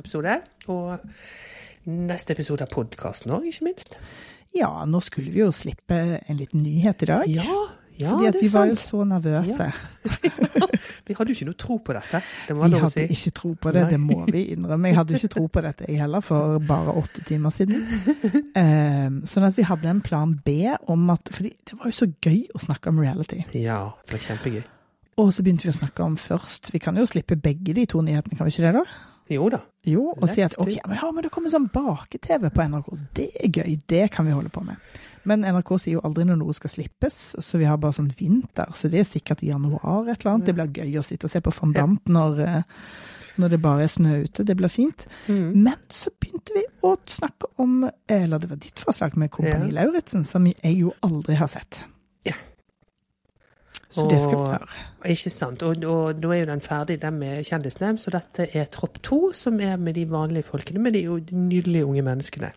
[0.00, 0.40] episode.
[0.72, 0.96] Og
[1.90, 3.98] neste episode av podkasten òg, ikke minst.
[4.56, 7.28] Ja, nå skulle vi jo slippe en liten nyhet i dag.
[7.30, 7.44] Ja,
[8.00, 9.70] ja fordi at vi var jo så nervøse.
[11.10, 12.20] Vi hadde jo ikke noe tro på dette.
[12.46, 13.04] Det må Vi hadde si.
[13.16, 13.90] ikke tro på det, Nei.
[13.90, 14.92] det må vi innrømme.
[14.92, 17.82] Jeg hadde ikke tro på dette jeg heller, for bare åtte timer siden.
[18.54, 22.06] Um, sånn at vi hadde en plan B om at fordi det var jo så
[22.22, 23.40] gøy å snakke om reality.
[23.58, 24.62] Ja, det var kjempegøy.
[25.20, 28.04] Og så begynte vi å snakke om først Vi kan jo slippe begge de to
[28.06, 29.09] nyhetene, kan vi ikke det, da?
[29.30, 29.60] Jo da.
[29.86, 32.88] Jo, og si at ok, men, ja, men det kommer sånn bake-TV på NRK.
[33.16, 34.80] Det er gøy, det kan vi holde på med.
[35.28, 38.72] Men NRK sier jo aldri når noe skal slippes, så vi har bare sånn vinter.
[38.76, 40.48] Så det er sikkert i januar et eller annet.
[40.48, 42.84] Det blir gøy å sitte og se på fondant når, eh,
[43.40, 44.44] når det bare er snø ute.
[44.48, 45.06] Det blir fint.
[45.28, 45.46] Mm.
[45.62, 49.84] Men så begynte vi å snakke om Eller det var ditt forslag med Kompani Ja.
[49.84, 51.84] Lauritzen, som jeg jo aldri har sett.
[53.90, 54.66] Så det skal vi gjøre.
[55.10, 55.62] Ikke sant.
[55.66, 57.96] Og, og nå er jo den ferdig, den med kjendisene.
[57.98, 61.86] Så dette er tropp to, som er med de vanlige folkene, med de jo nydelige
[61.88, 62.52] unge menneskene.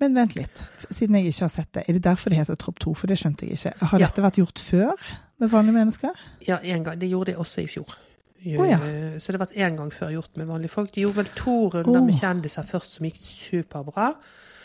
[0.00, 1.82] Men vent litt, siden jeg ikke har sett det.
[1.88, 2.94] Er det derfor det heter Tropp 2?
[2.96, 3.72] For det skjønte jeg ikke.
[3.90, 4.06] Har Ja.
[4.06, 4.92] dette vært gjort før
[5.40, 6.22] med vanlige mennesker?
[6.46, 7.00] Ja, en gang.
[7.00, 7.96] Det gjorde de også i fjor.
[8.40, 8.78] Å, ja.
[9.20, 10.92] Så det har vært én gang før gjort med vanlige folk.
[10.94, 14.14] De gjorde vel to runder med kjendiser først, som gikk superbra.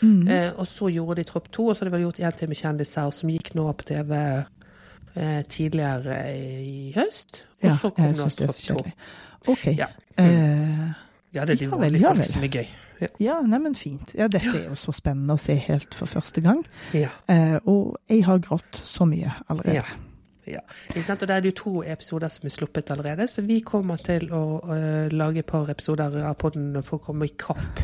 [0.00, 0.28] Mm.
[0.28, 2.48] Eh, og så gjorde de tropp to, og så har de vel gjort én til
[2.48, 4.12] med kjendiser, som gikk nå på TV
[5.16, 7.42] eh, tidligere i høst.
[7.62, 8.94] Og Ja, så kom jeg syns det er så kjedelig.
[9.48, 9.66] OK.
[9.76, 9.90] Ja.
[10.18, 10.86] Eh,
[11.34, 12.24] Ja, det er de Ja vel, ja vel.
[12.24, 12.66] som er gøy.
[13.00, 13.06] Ja.
[13.20, 14.14] ja, neimen fint.
[14.16, 16.64] Ja, dette er jo så spennende å se helt for første gang.
[16.94, 17.10] ja.
[17.28, 19.82] Eh, og jeg har grått så mye allerede.
[19.82, 19.84] Ja.
[20.46, 20.60] Ja.
[20.94, 24.28] Og det er det jo to episoder som er sluppet allerede, så vi kommer til
[24.30, 27.80] å uh, lage et par episoder av podden for å komme i kapp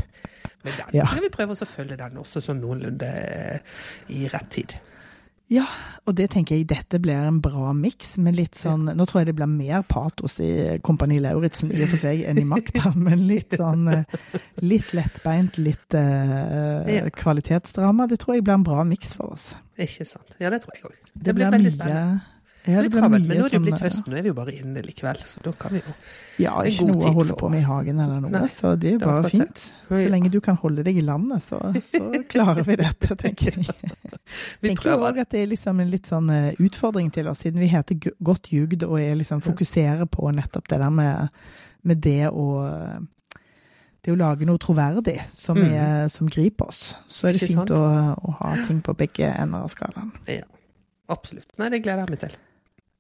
[0.62, 0.95] med den.
[0.95, 1.09] Ja.
[1.09, 3.59] Så skal vi prøve å følge den også sånn noenlunde uh,
[4.14, 4.76] i rett tid.
[5.53, 5.66] Ja,
[6.09, 9.28] og det tenker jeg dette blir en bra miks med litt sånn Nå tror jeg
[9.28, 13.26] det blir mer patos i Kompani Lauritzen i og for seg enn i Makta, men
[13.28, 14.16] litt sånn eh,
[14.64, 17.05] litt lettbeint, litt uh, Ja.
[17.12, 18.09] kvalitetsdrama.
[18.11, 19.50] Det tror jeg blir en bra miks for oss.
[19.76, 20.36] Ikke sant?
[20.40, 20.96] Ja, det tror jeg òg.
[21.12, 22.20] Det, blir veldig spennende.
[22.62, 24.06] Ja, det litt travelt, men nå er det jo sånn, blitt eh, høst.
[24.06, 25.94] Nå er vi jo bare inne likevel, så da kan vi jo
[26.44, 28.74] Ja, en ikke god noe å holde på med i hagen eller noe, Nei, så
[28.78, 29.62] det er jo bare fint.
[29.88, 32.02] Så lenge du kan holde deg i landet, så, så
[32.34, 33.96] klarer vi dette, tenker jeg.
[34.62, 37.58] Vi tenker òg at det er liksom en litt sånn eh, utfordring til oss, siden
[37.64, 41.42] vi heter Godt jugd og er liksom fokuserer på nettopp det der med,
[41.82, 42.46] med det å
[44.02, 45.74] det å lage noe troverdig som, Mm.
[45.78, 46.94] er, som griper oss.
[47.06, 47.82] Så er det fint å,
[48.18, 50.10] å ha ting på begge ender av skalaen.
[50.26, 50.42] Ja,
[51.08, 51.52] absolutt.
[51.58, 52.34] Nei, det gleder jeg meg til.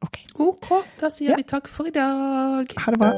[0.02, 0.24] Okay.
[0.38, 0.68] OK.
[1.00, 1.36] Da sier ja.
[1.38, 2.66] vi takk for i dag.
[2.84, 3.14] Ha det bra.